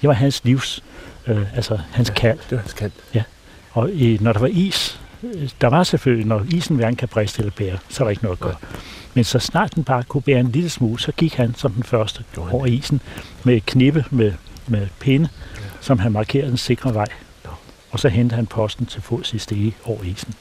[0.00, 0.84] Det var hans livs,
[1.26, 2.38] øh, altså hans kald.
[2.38, 2.92] Det var hans kald.
[3.72, 5.00] Og i, når der var is,
[5.60, 8.40] der var selvfølgelig, når isen hverken kan briste eller bære, så var der ikke noget
[8.40, 8.56] gøre.
[9.14, 11.82] Men så snart den bare kunne bære en lille smule, så gik han som den
[11.82, 13.00] første over isen
[13.44, 14.32] med et knippe med,
[14.66, 15.28] med pinde,
[15.80, 17.06] som han markerede en sikre vej.
[17.90, 20.34] Og så hentede han posten til fods i stege over isen.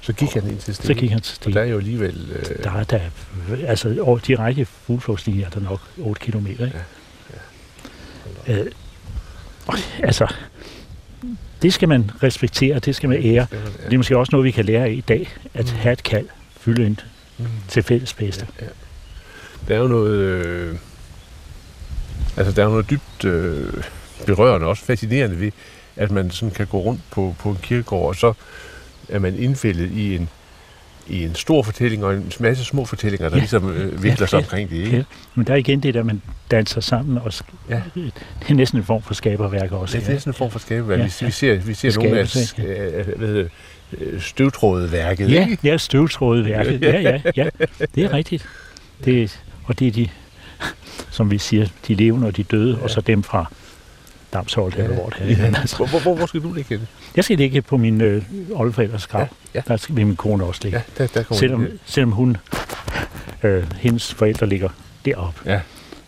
[0.00, 0.86] Så gik han ind til Stege.
[0.86, 1.54] Så gik han til Og stege.
[1.54, 2.28] der er jo alligevel...
[2.32, 3.00] Øh, Der er der,
[3.66, 6.46] altså over direkte fugleflugtslinjer er der nok 8 km.
[6.46, 6.64] Ikke?
[6.64, 8.58] Ja, ja.
[8.58, 8.66] Øh,
[9.66, 10.26] og, altså,
[11.62, 13.46] det skal man respektere, det skal man ære.
[13.50, 13.58] det
[13.90, 13.94] ja.
[13.94, 16.26] Er måske også noget, vi kan lære af i dag, at have et kald,
[16.60, 16.96] fylde ind
[17.38, 17.44] Mm.
[17.68, 18.46] til fælles bedste.
[19.68, 20.14] Der er jo noget...
[20.14, 20.76] Øh,
[22.36, 23.72] altså, der er noget dybt øh,
[24.26, 25.50] berørende, også fascinerende ved,
[25.96, 28.32] at man sådan kan gå rundt på, på en kirkegård, og så
[29.08, 30.28] er man indfældet i en,
[31.08, 33.40] i en stor fortælling og en masse små fortællinger, der Ja.
[33.40, 34.42] ligesom øh, vikler sig Ja.
[34.42, 34.76] omkring det.
[34.76, 34.96] Ikke?
[34.96, 35.02] Ja.
[35.34, 37.32] Men der er igen det der, man danser sammen, og
[37.70, 37.80] Ja.
[37.94, 38.12] det
[38.50, 39.98] er næsten en form for skaberværk også.
[39.98, 40.98] Det er sådan en form for skabeværk.
[40.98, 41.26] Ja, Ja, ja.
[41.26, 43.50] Vi ser, vi ser nogle af Skabelse, øh, det,
[43.98, 45.30] øh, støvtrådeværket.
[45.32, 45.58] Ja, ikke?
[45.68, 46.82] ja støvtrådeværket.
[46.82, 47.48] Ja, ja, ja.
[47.94, 48.46] Det er rigtigt.
[49.04, 50.08] Det, og det er de,
[51.10, 52.82] som vi siger, de levende og de døde, ja.
[52.82, 53.52] og så dem fra
[54.32, 55.36] Damsholt eller hvor det er.
[55.46, 55.52] Ja.
[55.60, 56.86] Altså, hvor, hvor, hvor skal du ligge henne?
[57.16, 59.20] Jeg skal ligge på min øh, oldeforældres grav.
[59.20, 59.60] Ja, ja.
[59.68, 60.78] Der skal min kone også ligge.
[60.98, 62.36] Ja, der, der kommer selvom, selvom hun,
[63.42, 64.68] øh, hendes forældre ligger
[65.04, 65.60] deroppe, Ja.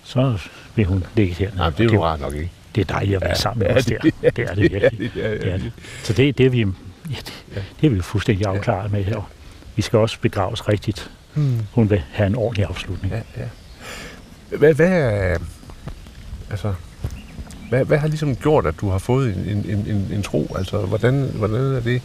[0.04, 0.38] så
[0.74, 1.50] vil hun ligge her.
[1.56, 2.50] Nej, det er jo rart nok, ikke?
[2.74, 3.98] det er dejligt at være Ja, sammen med ja, os der.
[3.98, 5.10] det- Det er det virkelig.
[5.16, 5.56] Ja, ja, Det er ja.
[5.56, 5.72] det.
[6.02, 6.64] Så det, det, er vi, ja,
[7.10, 7.60] det, Ja.
[7.80, 9.30] det er vi fuldstændig afklaret med her.
[9.76, 11.10] Vi skal også begraves rigtigt.
[11.34, 11.58] Hmm.
[11.72, 13.12] Hun vil have en ordentlig afslutning.
[13.14, 13.48] Ja, ja.
[14.58, 15.38] Hvad, hvad er...
[16.50, 16.74] Altså...
[17.68, 20.54] Hvad, hvad har ligesom gjort, at du har fået en, en, en, en, tro?
[20.58, 22.02] Altså, hvordan, hvordan er det?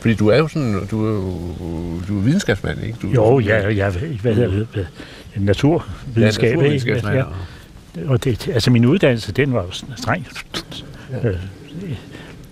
[0.00, 1.32] Fordi du er jo sådan, du er jo
[2.08, 2.98] du er videnskabsmand, ikke?
[3.02, 3.90] Du, Jo, ja, ja,
[4.22, 4.86] hvad hedder det?
[5.36, 7.16] Naturvidenskab, ja, naturvidenskabsmand.
[7.16, 7.24] Ja,
[8.06, 10.26] og det, altså min uddannelse, den var jo streng.
[11.12, 11.28] Ja.
[11.28, 11.36] Øh,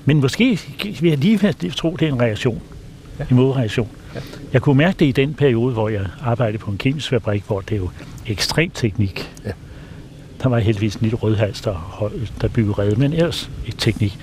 [0.05, 0.61] Men måske
[1.01, 2.63] vil jeg lige tro, det er en reaktion.
[3.19, 3.25] Ja.
[3.31, 3.89] En modreaktion.
[4.15, 4.21] Ja.
[4.53, 7.61] Jeg kunne mærke det i den periode, hvor jeg arbejdede på en kemisk fabrik, hvor
[7.61, 7.91] det er jo
[8.27, 9.31] ekstrem teknik.
[9.45, 9.51] Ja.
[10.45, 14.19] Der var heldigvis en lille rødhals, der, der byggede redde, men ellers ikke teknik.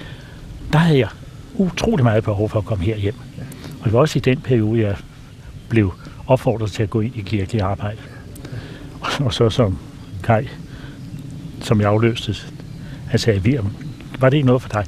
[0.74, 1.10] Der havde jeg
[1.56, 3.16] utrolig meget behov for at komme herhjem.
[3.80, 4.96] Og det var også i den periode, jeg
[5.70, 5.94] blev
[6.28, 7.98] opfordret til at gå ind i kirkelig arbejde.
[9.20, 9.78] Og så som
[10.24, 10.48] Kai,
[11.62, 12.36] som jeg afløste,
[13.08, 13.74] han sagde, Virm,
[14.20, 14.86] var det ikke noget for dig?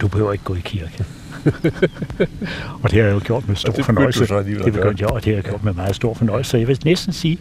[0.00, 1.04] Du behøver ikke gå i kirke.
[2.82, 4.26] og det har jeg jo gjort med stor Og det fornøjelse.
[4.26, 6.50] så det begyndte jeg, og det har jeg gjort med meget stor fornøjelse.
[6.50, 7.38] Så jeg vil næsten sige,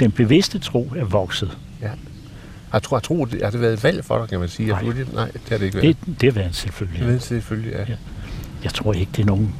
[0.00, 1.58] den bevidste tro er vokset.
[2.74, 4.68] Har, tro, har, tro, det, har det været et valg for dig, kan man sige?
[4.68, 4.80] Nej.
[4.82, 5.96] Det- nej, det har det ikke været.
[6.06, 7.06] Det, det har været en selvfølgelig.
[7.06, 7.78] Det er selvfølgelig, ja.
[7.78, 7.94] Ja.
[8.64, 9.54] Jeg tror ikke, det er nogen...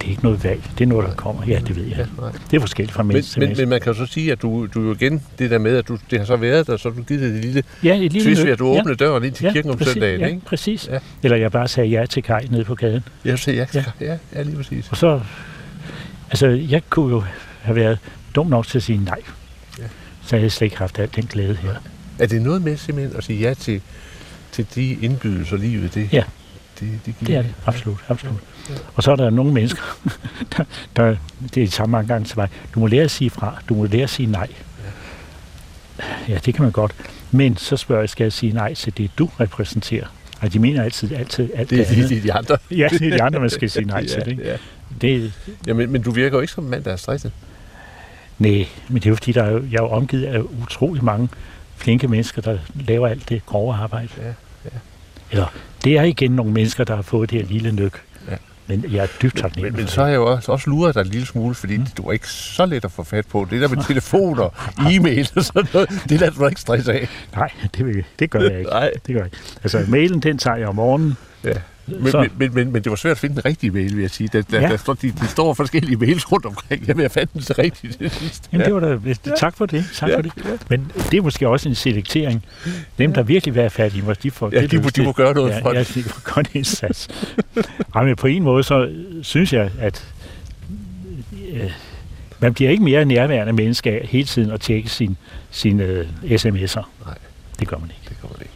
[0.00, 0.62] Det er ikke noget valg.
[0.78, 1.42] Det er noget, der kommer.
[1.46, 1.96] Ja, det ved jeg.
[1.98, 2.32] ja nej.
[2.50, 3.62] Det er forskelligt fra Men, menneske til men, menneske.
[3.62, 5.88] men man kan jo så sige, at du, du jo igen, det der med, at
[5.88, 8.12] du, det har så været der, så har du givet det et lille Ja, et
[8.12, 10.40] lille twist ved, at du åbnede døren ind til kirken om præcis, søndagen, ja, ikke?
[10.46, 10.88] præcis.
[10.92, 10.98] Ja.
[11.22, 13.04] Eller jeg bare sagde ja til Kai nede på gaden.
[13.24, 13.84] Jeg siger, ja, Ja.
[14.00, 14.06] ja.
[14.06, 14.88] ja, ja, lige præcis.
[14.90, 15.20] Og så...
[16.30, 17.22] Altså, jeg kunne jo
[17.62, 17.98] have været
[18.34, 19.18] dum nok til at sige nej.
[19.78, 19.84] Ja.
[20.22, 21.70] Så havde jeg slet ikke haft al den glæde her.
[22.18, 23.80] Er det noget med simpelthen at sige ja til,
[24.52, 26.22] til de indbydelser, livet det, Ja.
[26.80, 27.26] det, det giver?
[27.26, 27.54] Det er det.
[27.66, 27.98] Absolut.
[28.08, 28.40] absolut.
[28.94, 29.82] Og så er der nogle mennesker,
[30.56, 30.64] der,
[30.96, 31.16] der
[31.54, 32.48] det er samme mange gange til mig.
[32.74, 33.62] Du må lære at sige fra.
[33.68, 34.48] Du må lære at sige nej.
[36.28, 36.92] Ja, det kan man godt.
[37.30, 40.06] Men så spørger jeg, skal jeg sige nej til det, du repræsenterer?
[40.40, 42.10] Og de mener altid, altid alt det, Det er andet.
[42.10, 42.56] de, de, de andre.
[42.78, 44.22] Ja, det er de andre, man skal sige nej til.
[44.26, 44.42] ja, Ikke?
[44.48, 44.56] ja.
[45.00, 45.32] Det,
[45.66, 47.32] ja men, men du virker jo ikke som en mand, der er stresset.
[48.38, 51.04] nej, men det er jo fordi, der er, jo- jeg er jo omgivet af utrolig
[51.04, 51.28] mange
[51.76, 54.08] flinke mennesker, der laver alt det grove arbejde.
[54.18, 54.26] Ja,
[54.64, 54.78] ja.
[55.30, 55.46] Eller,
[55.84, 58.02] det er igen nogle mennesker, der har fået det her lille nyk.
[58.30, 58.36] Ja.
[58.66, 61.00] Men jeg er dybt taknemmelig Men, men så har jeg jo også, også luret dig
[61.00, 61.86] en lille smule, fordi mm.
[61.96, 63.46] du er ikke så let at få fat på.
[63.50, 67.08] Det der med telefoner, e-mail og sådan noget, det lader du ikke stresse af.
[67.36, 68.70] Nej, det, vil, det gør jeg ikke.
[68.70, 68.90] Nej.
[69.06, 69.36] Det gør jeg ikke.
[69.62, 71.16] Altså, mailen, den tager jeg om morgenen.
[71.44, 71.52] Ja.
[71.86, 74.00] Men, Så- men, men, men, men det var svært at finde den rigtige mail, vil
[74.00, 74.28] jeg sige.
[74.32, 74.68] Der, der, Ja.
[74.68, 76.88] der, står, de, de står forskellige mails rundt omkring.
[76.98, 78.48] Jeg fandt den så rigtigt til sidst.
[78.52, 79.84] Jamen, det var da, tak for det.
[79.94, 80.32] Tak Ja, for det.
[80.70, 82.44] Men det er måske også en selektering.
[82.98, 85.02] Dem, der virkelig vil have fat i mig, de får Ja, det de må- de
[85.02, 85.94] må gøre noget ja, for ja, det.
[85.94, 87.08] de må gøre en indsats.
[87.94, 88.90] Ej, men på en måde, så
[89.22, 90.04] synes jeg, at
[91.52, 91.70] øh,
[92.40, 95.16] man bliver ikke mere nærværende menneske af hele tiden at tjekke sin,
[95.50, 96.82] sine øh, sms'er.
[97.06, 97.14] Nej.
[97.60, 98.02] Det gør man ikke.
[98.08, 98.55] Det kommer det ikke.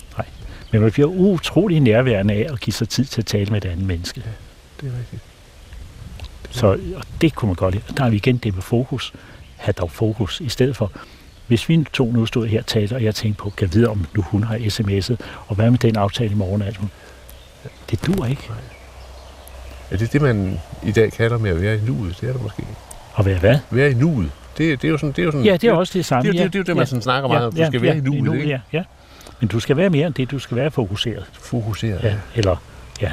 [0.71, 3.69] Men man bliver utrolig nærværende af at give sig tid til at tale med et
[3.71, 4.23] andet menneske.
[4.81, 5.23] Det er rigtigt.
[6.51, 6.67] Så
[6.97, 7.85] og det kunne man godt lide.
[7.97, 9.13] Der er vi igen det med fokus.
[9.57, 10.93] Ha' dog fokus i stedet for.
[11.47, 14.07] Hvis vi to nu stod her og talte, og jeg tænkte på, kan vide, om
[14.17, 15.17] nu hun har sms'et,
[15.47, 16.63] og hvad med den aftale i morgen?
[16.63, 16.81] Altså,
[17.91, 18.43] det dur ikke
[19.91, 22.19] Er det det, man i dag kalder med at være i nuet?
[22.21, 22.63] Det er det måske.
[23.19, 23.59] at være hvad?
[23.71, 24.31] Være i nuet.
[24.59, 25.13] Det, det er jo sådan...
[25.13, 26.23] Det er jo sådan Ja, det er også det samme.
[26.33, 26.45] Det, er jo- ja.
[26.45, 26.87] det, det, er jo det, man ja.
[26.87, 27.53] sådan snakker meget om.
[27.53, 28.49] Du skal være i nuet, nuet, ikke?
[28.49, 28.83] ja, ja.
[29.41, 30.31] Men du skal være mere end det.
[30.31, 31.25] Du skal være fokuseret.
[31.33, 31.99] Fokusere.
[32.03, 32.57] Ja, eller,
[33.01, 33.13] ja.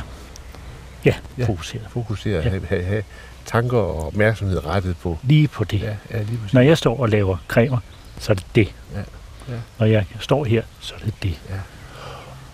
[1.05, 1.45] Ja, Ja.
[1.45, 1.85] fokuseret.
[1.89, 2.37] Fokusere.
[2.37, 2.43] Ja.
[2.43, 2.49] Ja.
[2.49, 3.03] Have, have, have
[3.45, 5.17] tanker og opmærksomhed rettet på...
[5.23, 5.81] Lige på det.
[5.81, 6.53] Ja, ja lige præcis.
[6.53, 7.77] Når jeg står og laver cremer,
[8.19, 8.73] så er det det.
[8.93, 8.99] Ja,
[9.53, 9.59] ja.
[9.79, 11.39] Når jeg står her, så er det det.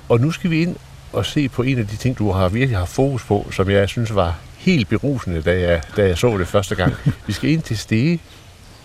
[0.10, 0.76] Og nu skal vi ind
[1.14, 3.90] og se på en af de ting, du har virkelig har fokus på, som jeg
[3.90, 6.94] synes var helt berusende, da jeg, da jeg så det første gang.
[7.28, 8.20] Vi skal ind til Stege,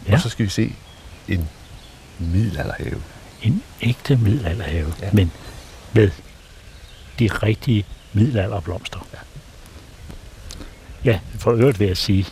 [0.07, 0.11] ja.
[0.11, 0.14] Ja.
[0.14, 0.72] og så skal vi se
[1.28, 1.49] en
[2.18, 2.97] middelalderhave.
[3.83, 5.09] Ægte middelalderhave, Ja.
[5.12, 5.33] men
[5.93, 6.11] med
[7.18, 9.07] de rigtige middelalderblomster.
[9.12, 9.18] Ja.
[11.05, 12.26] Ja, for øvrigt vil jeg sige,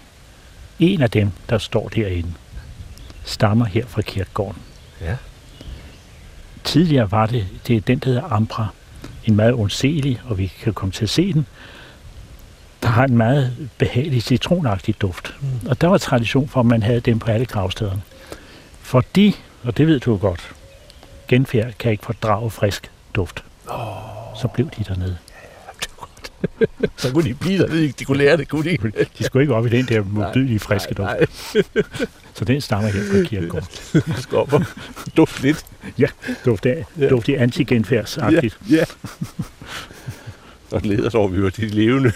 [0.78, 2.32] en af dem, der står derinde,
[3.24, 4.62] stammer her fra kirkegården.
[5.00, 5.16] Ja.
[6.64, 8.68] Tidligere var det, det er den, der hedder Ambra,
[9.24, 11.46] en meget ondselig, og vi kan komme til at se den,
[12.82, 15.34] der har en meget behagelig citronagtig duft.
[15.40, 15.68] Mm.
[15.68, 18.02] Og der var tradition for, at man havde dem på alle gravstederne.
[18.80, 20.52] Fordi, og det ved du godt,
[21.28, 23.44] genfærd kan ikke fordrage frisk duft.
[23.68, 23.78] Oh.
[24.40, 25.18] Så blev de dernede.
[26.96, 27.94] Så kunne de blive ikke?
[27.98, 28.92] De kunne lære det, kunne de?
[29.18, 31.06] De skulle ikke op i den der modbydelige friske duft.
[31.08, 31.26] Nej,
[32.34, 33.68] Så den stammer her fra kirkegården.
[34.06, 34.16] nej.
[34.20, 34.64] skal op og
[35.16, 35.64] dufte lidt.
[35.98, 36.06] Ja,
[36.44, 37.08] duft af, Ja.
[37.08, 38.58] duft i antigenfærdsagtigt.
[38.70, 38.84] Ja, ja.
[40.70, 42.12] Og leder så over, vi var de levende.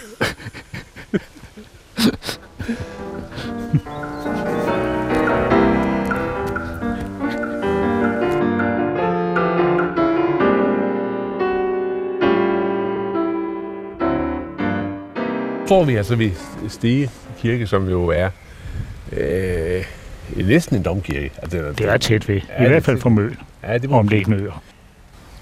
[15.71, 16.31] Står vi altså ved
[16.69, 18.29] Stege Kirke, som jo er
[19.11, 19.85] øh,
[20.35, 21.31] næsten en domkirke.
[21.37, 22.35] Altså, Det er tæt ved.
[22.35, 24.61] Ja, I det er hvert fald for Møn Ja, det må omliggende øer.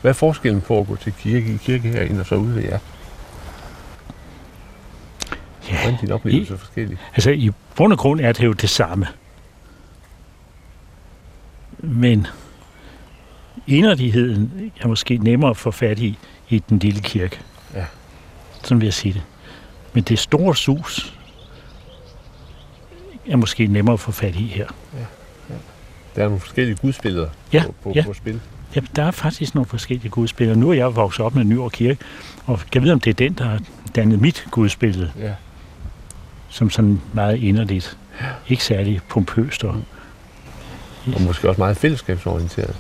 [0.02, 2.64] Hvad er forskellen på at gå til kirke i kirke herinde og så ude ved
[2.64, 2.80] jer?
[5.68, 6.98] Hvordan Ja, er din oplevelse forskellig?
[7.16, 9.08] altså i bund og grund er det jo det samme.
[11.80, 12.28] Men
[13.68, 16.18] inderligheden er måske nemmere at få fat i
[16.50, 17.40] i den lille kirke.
[17.76, 17.86] Ja.
[18.64, 19.22] Sådan vil jeg sige det.
[19.94, 21.14] Men det store sus
[23.30, 24.68] er måske nemmere at få fat i her.
[26.16, 28.04] Der er nogle forskellige gudsbilleder Ja, på, på, ja.
[28.06, 28.40] på spil.
[28.76, 30.60] Ja, der er faktisk nogle forskellige gudsbilleder.
[30.60, 31.98] Nu er jeg vokset op med Nyår Kirke,
[32.46, 33.60] og kan vide, om det er den, der har
[33.96, 35.34] dannet mit gudsbillede, Ja.
[36.50, 37.98] som sådan meget inderligt.
[38.48, 39.64] Ikke særlig pompøst.
[39.64, 39.82] Og,
[41.16, 42.76] Og måske også meget fællesskabsorienteret.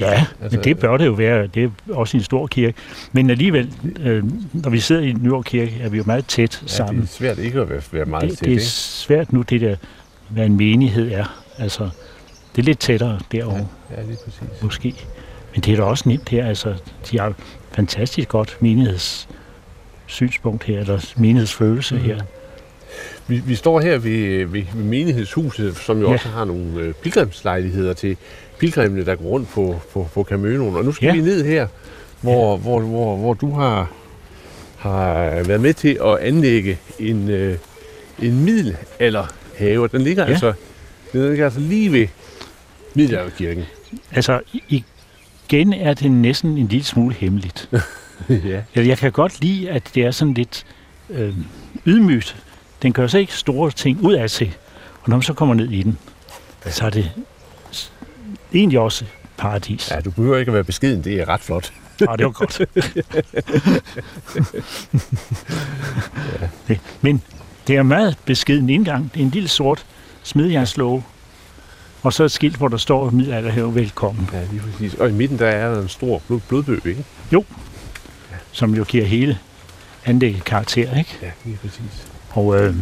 [0.00, 1.46] Ja, Altså, altså, men det bør det jo være.
[1.46, 2.74] Det er også en stor kirke.
[3.12, 6.64] Men alligevel, øh, når vi sidder i Nyår Kirke, er vi jo meget tæt Ja,
[6.64, 7.02] det sammen.
[7.02, 8.64] er svært ikke at være, være meget det, tæt, det er ikke?
[8.64, 9.76] svært nu, det der,
[10.28, 11.42] hvad en menighed er.
[11.58, 11.88] Altså,
[12.56, 13.66] det er lidt tættere derovre.
[13.96, 14.62] Ja, lige præcis.
[14.62, 14.94] måske.
[15.54, 16.46] Men det er da også nemt her.
[16.46, 16.74] Altså,
[17.10, 17.32] de har
[17.72, 22.04] fantastisk godt menighedssynspunkt her, eller menighedsfølelse Mhm.
[22.04, 22.10] mm.
[22.10, 22.20] her.
[23.26, 26.12] Vi, vi står her ved, ved, menighedshuset, som jo ja.
[26.12, 28.16] Også har nogle øh, pilgrimslejligheder til
[28.58, 30.76] pilgrimene, der går rundt på, på, på Camønoen.
[30.76, 31.12] Og nu skal ja.
[31.12, 31.66] Vi ned her,
[32.20, 32.56] hvor, ja.
[32.56, 33.90] hvor, hvor, hvor du har,
[34.76, 37.56] har været med til at anlægge en, øh,
[38.22, 39.88] en middelalderhave.
[39.88, 40.30] Den ligger, ja.
[40.30, 40.52] Altså,
[41.12, 42.06] den ligger altså lige ved
[42.94, 43.64] middelalderkirken.
[44.12, 47.68] Altså, igen er det næsten en lille smule hemmeligt.
[48.28, 48.62] ja.
[48.74, 50.66] Jeg, jeg kan godt lide, at det er sådan lidt
[51.10, 51.34] øh,
[51.86, 52.36] ydmygt.
[52.82, 54.56] Den gør så ikke store ting ud af sig.
[55.02, 55.98] Og når man så kommer ned i den,
[56.66, 57.10] så er det
[58.54, 59.04] egentlig også
[59.36, 59.90] paradis.
[59.90, 61.72] ja, du behøver ikke at være beskeden, det er ret flot.
[62.00, 62.60] Ja, det var godt.
[66.68, 67.22] Det- Men
[67.66, 69.10] det er meget beskeden indgang.
[69.14, 69.84] Det er en lille sort
[70.22, 71.04] smedjernslåge.
[72.02, 74.94] Og så et skilt, hvor der står middelalderhave velkommen, Ja, lige præcis.
[74.94, 77.04] Og i midten der er en stor blod, blodbøg, ikke?
[78.52, 79.38] som jo giver hele
[80.04, 80.96] anlægget karakter.
[80.98, 81.18] Ikke?
[81.22, 82.06] Ja, lige præcis.
[82.30, 82.74] Og, øh,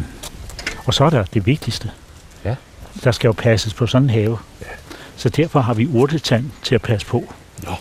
[0.85, 1.91] og så er der det vigtigste.
[2.45, 2.55] Ja.
[3.03, 4.37] Der skal jo passes på sådan en have.
[4.61, 4.65] Ja.
[5.15, 7.33] Så derfor har vi urtetand til at passe på.
[7.63, 7.71] Nå.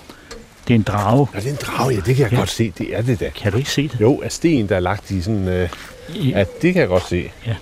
[0.69, 1.29] Det er en drage.
[1.35, 2.39] Ja, det er en drage, ja, det kan jeg Ja.
[2.39, 2.73] godt se.
[2.79, 3.31] Det er det da.
[3.31, 4.01] Kan du ikke se det?
[4.01, 5.49] Jo, af sten, der er lagt i sådan...
[5.49, 5.69] Øh,
[6.14, 7.31] I, ja, det kan jeg godt se.
[7.47, 7.55] Ja.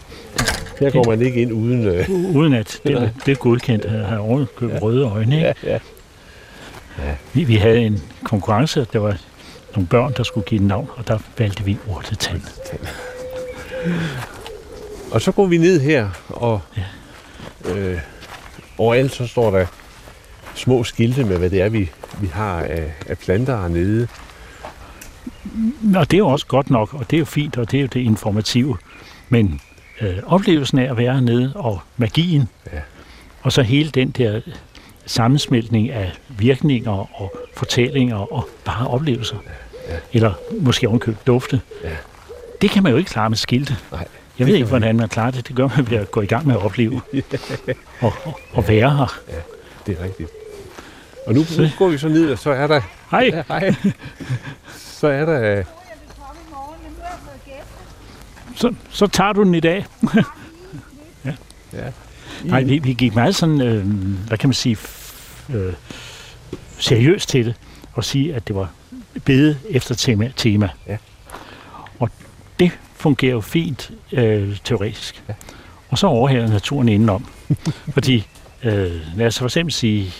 [0.81, 1.85] Her går man ikke ind uden...
[1.85, 4.79] Øh, uden at det, er- det er godkendt have ovenkøbet ja.
[4.79, 5.37] røde øjne.
[5.37, 5.55] Ikke?
[5.65, 5.79] ja,
[6.99, 7.15] ja.
[7.33, 9.17] Vi, vi havde en konkurrence, der var
[9.75, 12.41] nogle børn, der skulle give et navn, og der valgte vi urtetand.
[15.13, 16.61] Og så går vi ned her, og
[17.65, 17.99] øh,
[18.79, 19.67] overalt så står der
[20.55, 24.09] små skilte med, hvad det er, vi, vi har af, af planter hernede.
[25.97, 27.83] Og det er jo også godt nok, og det er jo fint, og det er
[27.83, 28.77] jo det informative.
[29.29, 29.61] Men
[30.01, 32.79] øh, oplevelsen af at være hernede, og magien, Ja.
[33.43, 34.41] og så hele den der
[35.07, 39.37] sammensmeltning af virkninger og fortællinger og bare oplevelser,
[40.13, 41.91] eller måske ovenkøbt dufte, Ja.
[42.61, 43.77] Det kan man jo ikke klare med skilte.
[43.93, 44.07] Nej,
[44.39, 45.49] Jeg ved ikke, hvordan man klarer det.
[45.49, 47.01] Det gør man ved at gå i gang med at opleve
[48.01, 49.19] og, og, og være her.
[49.87, 50.31] det er rigtigt.
[51.27, 52.81] Og nu, nu går vi så ned, og så er der...
[53.11, 53.31] Hej!
[53.33, 53.75] Ja, hej.
[54.77, 55.63] Så er der...
[58.57, 59.87] Så, så tager du den i dag.
[61.73, 61.91] Ja.
[62.45, 63.87] Nej, vi, vi gik meget sådan, øh,
[64.27, 64.77] hvad kan man sige,
[65.55, 65.73] øh,
[66.79, 67.55] seriøst til det,
[67.93, 68.71] og sige, at det var
[69.25, 70.33] bede efter tema.
[70.37, 70.69] tema.
[70.87, 70.97] Ja.
[72.97, 75.23] Fungerer jo fint øh, teoretisk.
[75.29, 75.35] Ja.
[75.89, 77.27] Og så overhælder naturen indenom.
[77.95, 78.27] Fordi,
[78.65, 80.13] øh, lad os for eksempel sige,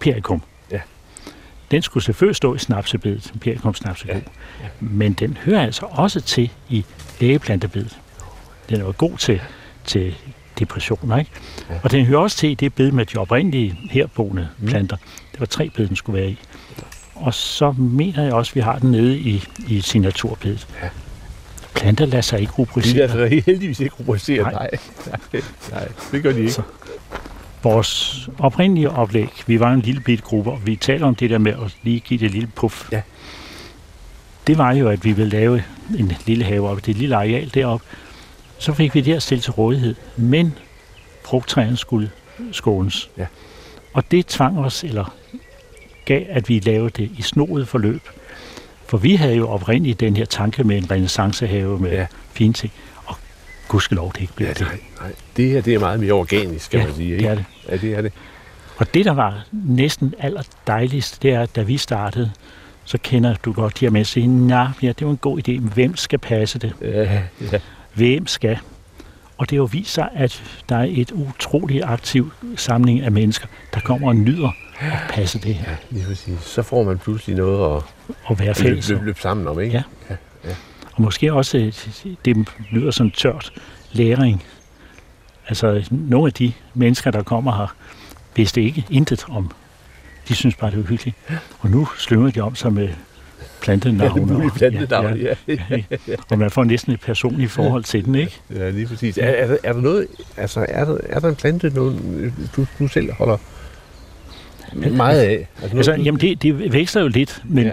[0.00, 0.42] perikum.
[0.70, 0.80] Ja.
[1.70, 4.14] Den skulle selvfølgelig stå i snapsebedet, perikum snapsegod.
[4.14, 4.20] Ja.
[4.62, 4.68] Ja.
[4.80, 6.84] Men den hører altså også til i
[7.20, 7.98] lægeplantebedet.
[8.68, 9.40] Den er jo god til,
[9.84, 10.14] til
[10.58, 11.30] depressioner, ikke?
[11.70, 11.74] Ja.
[11.82, 14.66] Og den hører også til i det bed med de oprindelige herboende Mm.
[14.66, 14.96] planter.
[15.32, 16.38] Det var tre bed, den skulle være i.
[17.14, 20.66] Og så mener jeg også, at vi har den nede i, i signaturbedet.
[20.82, 20.88] Ja.
[21.74, 23.02] Planter lader sig ikke De er rubricere.
[23.02, 24.52] altså heldigvis ikke rubriceret.
[24.52, 24.70] Nej.
[25.06, 25.20] Nej.
[25.32, 26.52] Nej, nej, det gør de ikke.
[26.52, 26.62] Så-
[27.62, 31.38] Vores oprindelige oplæg, vi var en lille bitte gruppe, og vi taler om det der
[31.38, 32.92] med at lige give det et lille puff.
[32.92, 33.02] Ja.
[34.46, 35.62] Det var jo, at vi ville lave
[35.98, 37.86] en lille have op, det lille areal deroppe.
[38.58, 40.54] Så fik vi det her stillet til rådighed, men
[41.24, 42.10] frugttræerne skulle
[42.52, 43.10] skånes.
[43.18, 43.26] Ja.
[43.92, 45.14] Og det tvang os, eller
[46.04, 48.02] gav, at vi lavede det i snoet forløb.
[48.92, 52.06] For vi havde jo oprindeligt den her tanke med en renaissancehave med Ja.
[52.32, 52.72] fine ting.
[53.06, 53.16] Og
[53.68, 54.60] gudskelov, det ikke blev Ja, det.
[54.60, 55.12] nej, nej.
[55.36, 57.10] Det her, det er meget mere organisk, skal Ja, man sige.
[57.10, 57.28] det Ikke?
[57.28, 57.44] er det.
[57.68, 58.12] Ja, det er det.
[58.76, 62.30] Og det, der var næsten aller dejligst, det er, at da vi startede,
[62.84, 65.38] så kender du godt de her med at sige, nej, ja, det var en god
[65.38, 66.72] idé, men hvem skal passe det?
[66.82, 67.20] Ja,
[67.52, 67.58] ja.
[67.94, 68.58] Hvem skal?
[69.42, 73.46] Og det har jo vist sig, at der er et utroligt aktiv samling af mennesker,
[73.74, 74.48] der kommer og nyder
[74.80, 76.38] at passe det her, ja, lige præcis.
[76.40, 77.82] Så får man pludselig noget at
[78.24, 78.88] og være løbe, fælles.
[78.88, 79.84] løbe, løbe sammen om, ikke?
[80.10, 80.14] Ja.
[80.94, 83.52] Og måske også, øh, det lyder som tørt,
[83.92, 84.44] læring.
[85.48, 87.74] Altså, nogle af de mennesker, der kommer her,
[88.36, 89.50] vidste ikke intet om.
[90.28, 91.16] De synes bare, det var hyggeligt.
[91.60, 92.88] Og nu slynger de om sig med
[93.62, 94.14] plantenavne.
[94.20, 95.34] Alle mulige og- plantenavne, ja.
[95.48, 95.56] ja,
[96.08, 96.14] ja.
[96.30, 98.40] Og man får næsten et personligt forhold til den, ikke?
[98.56, 99.18] Ja, lige præcis.
[99.18, 100.06] Er, er, der, er der noget,
[100.36, 103.36] altså er der, er der en plante, nogen, du, du selv holder
[104.96, 105.48] meget af?
[105.62, 107.66] Altså, Altså, noget, jamen, det, det veksler jo lidt, men Ja.
[107.68, 107.72] ja.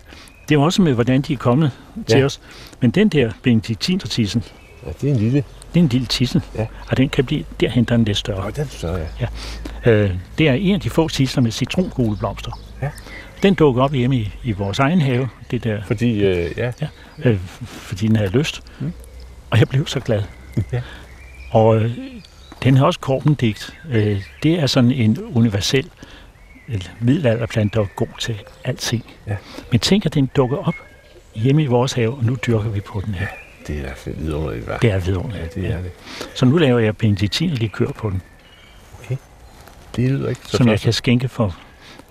[0.49, 1.71] det er også med, hvordan de er kommet
[2.07, 2.25] til Ja.
[2.25, 2.41] os.
[2.81, 4.43] Men den der benediktinertissen,
[4.85, 5.43] ja, det er en lille.
[5.73, 6.65] det er en lille tisse, Ja.
[6.89, 8.43] og den kan blive, der er den lidt større.
[8.45, 8.99] Nå, den er så,
[9.85, 9.91] ja.
[9.91, 12.59] Øh, det er en af de få tisler med citrongule blomster.
[12.81, 12.89] Ja.
[13.43, 16.71] Den dukker op hjemme i, i vores egen have, det der, Fordi, øh, ja,
[17.23, 18.61] øh, fordi den havde lyst.
[18.79, 18.93] Mm.
[19.49, 20.23] Og jeg blev så glad.
[20.71, 20.81] Ja.
[21.51, 21.97] Og øh,
[22.63, 23.77] den har også korpendigt.
[23.91, 25.89] Øh, det er sådan en universel
[26.99, 29.05] middelalderplante, der er god til alting.
[29.27, 29.35] Ja.
[29.71, 30.75] Men tænk, at den dukker op
[31.35, 33.27] hjemme i vores have, og nu dyrker vi på den her.
[33.67, 34.77] det er fedt vidunderligt, hva'?
[34.81, 35.55] Det er vidunderligt.
[35.55, 35.91] Ja, det er det.
[36.35, 38.21] Så nu laver jeg benediktinerlikør på den,
[39.95, 41.55] Det lyder ikke så som jeg kan skænke for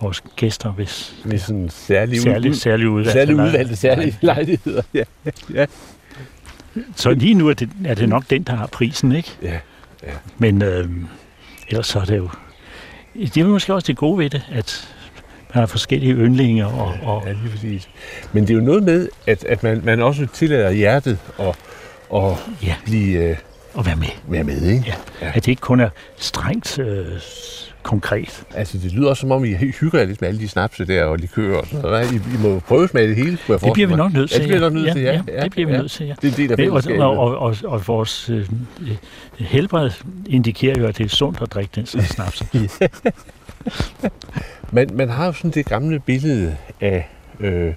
[0.00, 4.18] vores gæster, hvis Med sådan en særlig, særlig, ud, særlig udvalgte særlig lej- udvalgte særlige
[4.20, 4.82] lejligheder.
[4.94, 5.04] Ja,
[5.54, 5.66] ja,
[6.96, 9.30] Så lige nu er det, er det nok den, der har prisen, ikke?
[9.42, 9.58] ja.
[10.38, 10.88] Men øh,
[11.68, 12.28] ellers så er det jo...
[13.14, 14.88] Det er måske også det gode ved det, at
[15.54, 17.88] man har forskellige yndlinger, og, og ja, lige præcis.
[18.32, 21.54] Men det er jo noget med, at, at man, man også tillader hjertet at,
[22.14, 22.32] at
[22.62, 23.36] ja, blive øh,
[23.78, 24.08] at være med.
[24.28, 24.84] være med, ikke?
[24.86, 24.94] Ja.
[25.26, 25.28] Ja.
[25.34, 27.06] At det ikke kun er strengt øh,
[27.88, 28.44] konkret.
[28.54, 31.04] Altså, det lyder også som om, I hygger jer lidt med alle de snapse der
[31.04, 32.12] og likører og sådan noget.
[32.12, 34.36] I, I må prøve smage det hele, kunne jeg Det bliver vi nok nødt til.
[34.36, 35.22] Ja, det bliver nok nødt til, ja.
[35.28, 35.42] ja.
[35.42, 36.14] det bliver vi nødt til, ja.
[36.22, 37.02] Det er en del af og, fællesskabet.
[37.02, 38.48] og, og, og, og vores øh,
[38.80, 38.96] øh,
[39.38, 39.90] helbred
[40.26, 42.42] indikerer jo, at det er sundt at drikke den slags snaps.
[44.72, 47.08] Man, man har jo sådan det gamle billede af,
[47.40, 47.74] øh,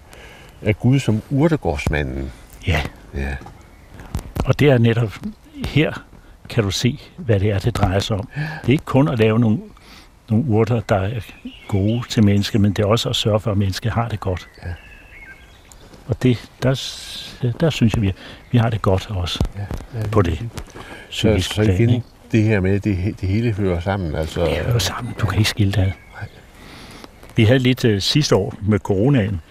[0.61, 2.31] af Gud som urtegårdsmanden.
[2.67, 2.81] Ja,
[3.15, 3.35] Ja.
[4.45, 5.13] og det er netop
[5.65, 6.03] her,
[6.49, 8.29] kan du se, hvad det er, det drejer sig om.
[8.61, 9.59] Det er ikke kun at lave nogle,
[10.31, 11.19] nogle urter, der er
[11.67, 14.49] gode til mennesker, men det er også at sørge for, at mennesket har det godt.
[14.65, 14.73] Ja.
[16.07, 16.73] Og det, der,
[17.59, 18.13] der synes jeg, vi,
[18.51, 20.49] vi har det godt også ja, ja, på det.
[21.09, 24.15] Så, så igen, det her med, det, det hele hører sammen.
[24.15, 25.13] Altså, det hører sammen.
[25.21, 25.93] Du kan ikke skille det
[27.35, 29.41] Vi havde lidt uh, sidste år med coronaen,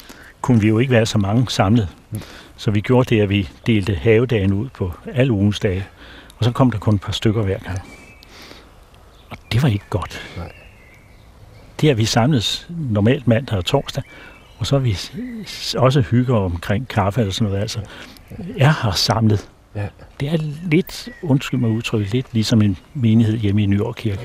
[0.41, 1.89] kunne vi jo ikke være så mange samlet.
[2.11, 2.21] Mm.
[2.57, 5.87] Så vi gjorde det, at vi delte havedagen ud på alle ugens dage.
[6.39, 7.79] Og så kom der kun et par stykker hver gang.
[9.31, 10.21] Og det var ikke godt.
[10.37, 10.53] Nej.
[11.81, 14.03] Det er vi samles normalt mandag og torsdag,
[14.59, 14.97] og så har vi
[15.79, 17.63] også hygger omkring kaffe eller sådan noget.
[17.63, 17.81] Altså,
[18.57, 19.51] jeg har samlet.
[19.75, 19.87] Ja.
[20.21, 20.37] Det er
[20.71, 24.21] lidt, undskyld mig udtryk, lidt ligesom en menighed hjemme i Nyår Kirke.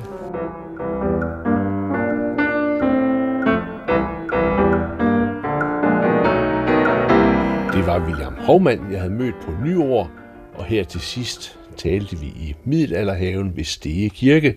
[7.73, 10.11] Det var William Hovmand, jeg havde mødt på nyår,
[10.53, 14.55] og her til sidst talte vi i Middelalderhaven ved Stege Kirke,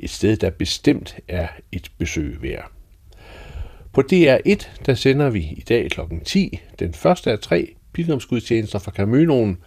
[0.00, 2.70] et sted, der bestemt er et besøg værd.
[3.92, 6.00] På DR1, der sender vi i dag kl.
[6.24, 9.58] 10 den første af tre pilgrimsgudstjenester fra Caminoen,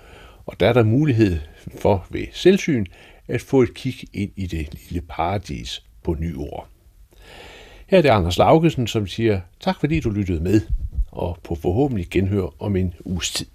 [0.45, 1.39] og der er der mulighed
[1.77, 2.85] for ved selvsyn
[3.27, 6.67] at få et kig ind i det lille paradis på nyår.
[7.87, 10.61] Her er det Anders Laugesen, som siger tak fordi du lyttede med,
[11.11, 13.47] og på forhåbentlig genhør om en uges tid.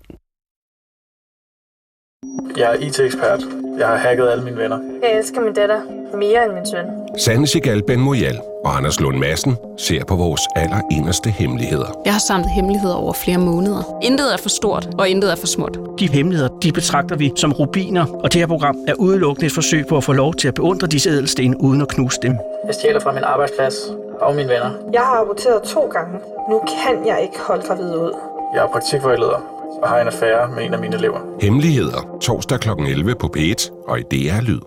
[2.57, 3.66] Jeg er IT-ekspert.
[3.79, 4.79] Jeg har hacket alle mine venner.
[5.03, 5.81] Jeg elsker min datter
[6.15, 6.87] mere end min søn.
[7.19, 12.01] Sanne Sigal Ben Moyal og Anders Lund Madsen ser på vores allerinderste hemmeligheder.
[12.05, 13.99] Jeg har samlet hemmeligheder over flere måneder.
[14.03, 15.79] Intet er for stort, og intet er for småt.
[15.99, 19.87] De hemmeligheder, de betragter vi som rubiner, og det her program er udelukkende et forsøg
[19.87, 22.39] på at få lov til at beundre disse ædelsten uden at knuse dem.
[22.67, 23.75] Jeg stjæler fra min arbejdsplads
[24.21, 24.71] og mine venner.
[24.93, 26.19] Jeg har aborteret to gange.
[26.51, 28.13] Nu kan jeg ikke holde gravid ud.
[28.55, 31.21] Jeg er praktikvejleder og har en affære med en af mine elever.
[31.43, 32.19] Hemmeligheder.
[32.23, 32.69] Torsdag kl.
[32.69, 34.61] 11 på P1 og i DR Lyd.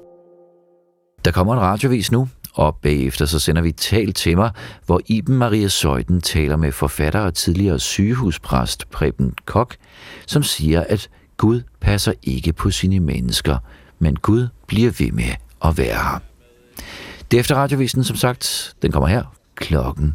[1.25, 4.51] Der kommer en radiovis nu, og bagefter så sender vi Tal til mig,
[4.85, 9.75] hvor Iben Maria Søjden taler med forfatter og tidligere sygehuspræst Preben Kok,
[10.27, 13.57] som siger, at Gud passer ikke på sine mennesker,
[13.99, 15.33] men Gud bliver ved med
[15.65, 16.19] at være her.
[17.31, 18.73] Det er efter radiovisen, som sagt.
[18.81, 19.23] Den kommer her
[19.55, 20.07] klokken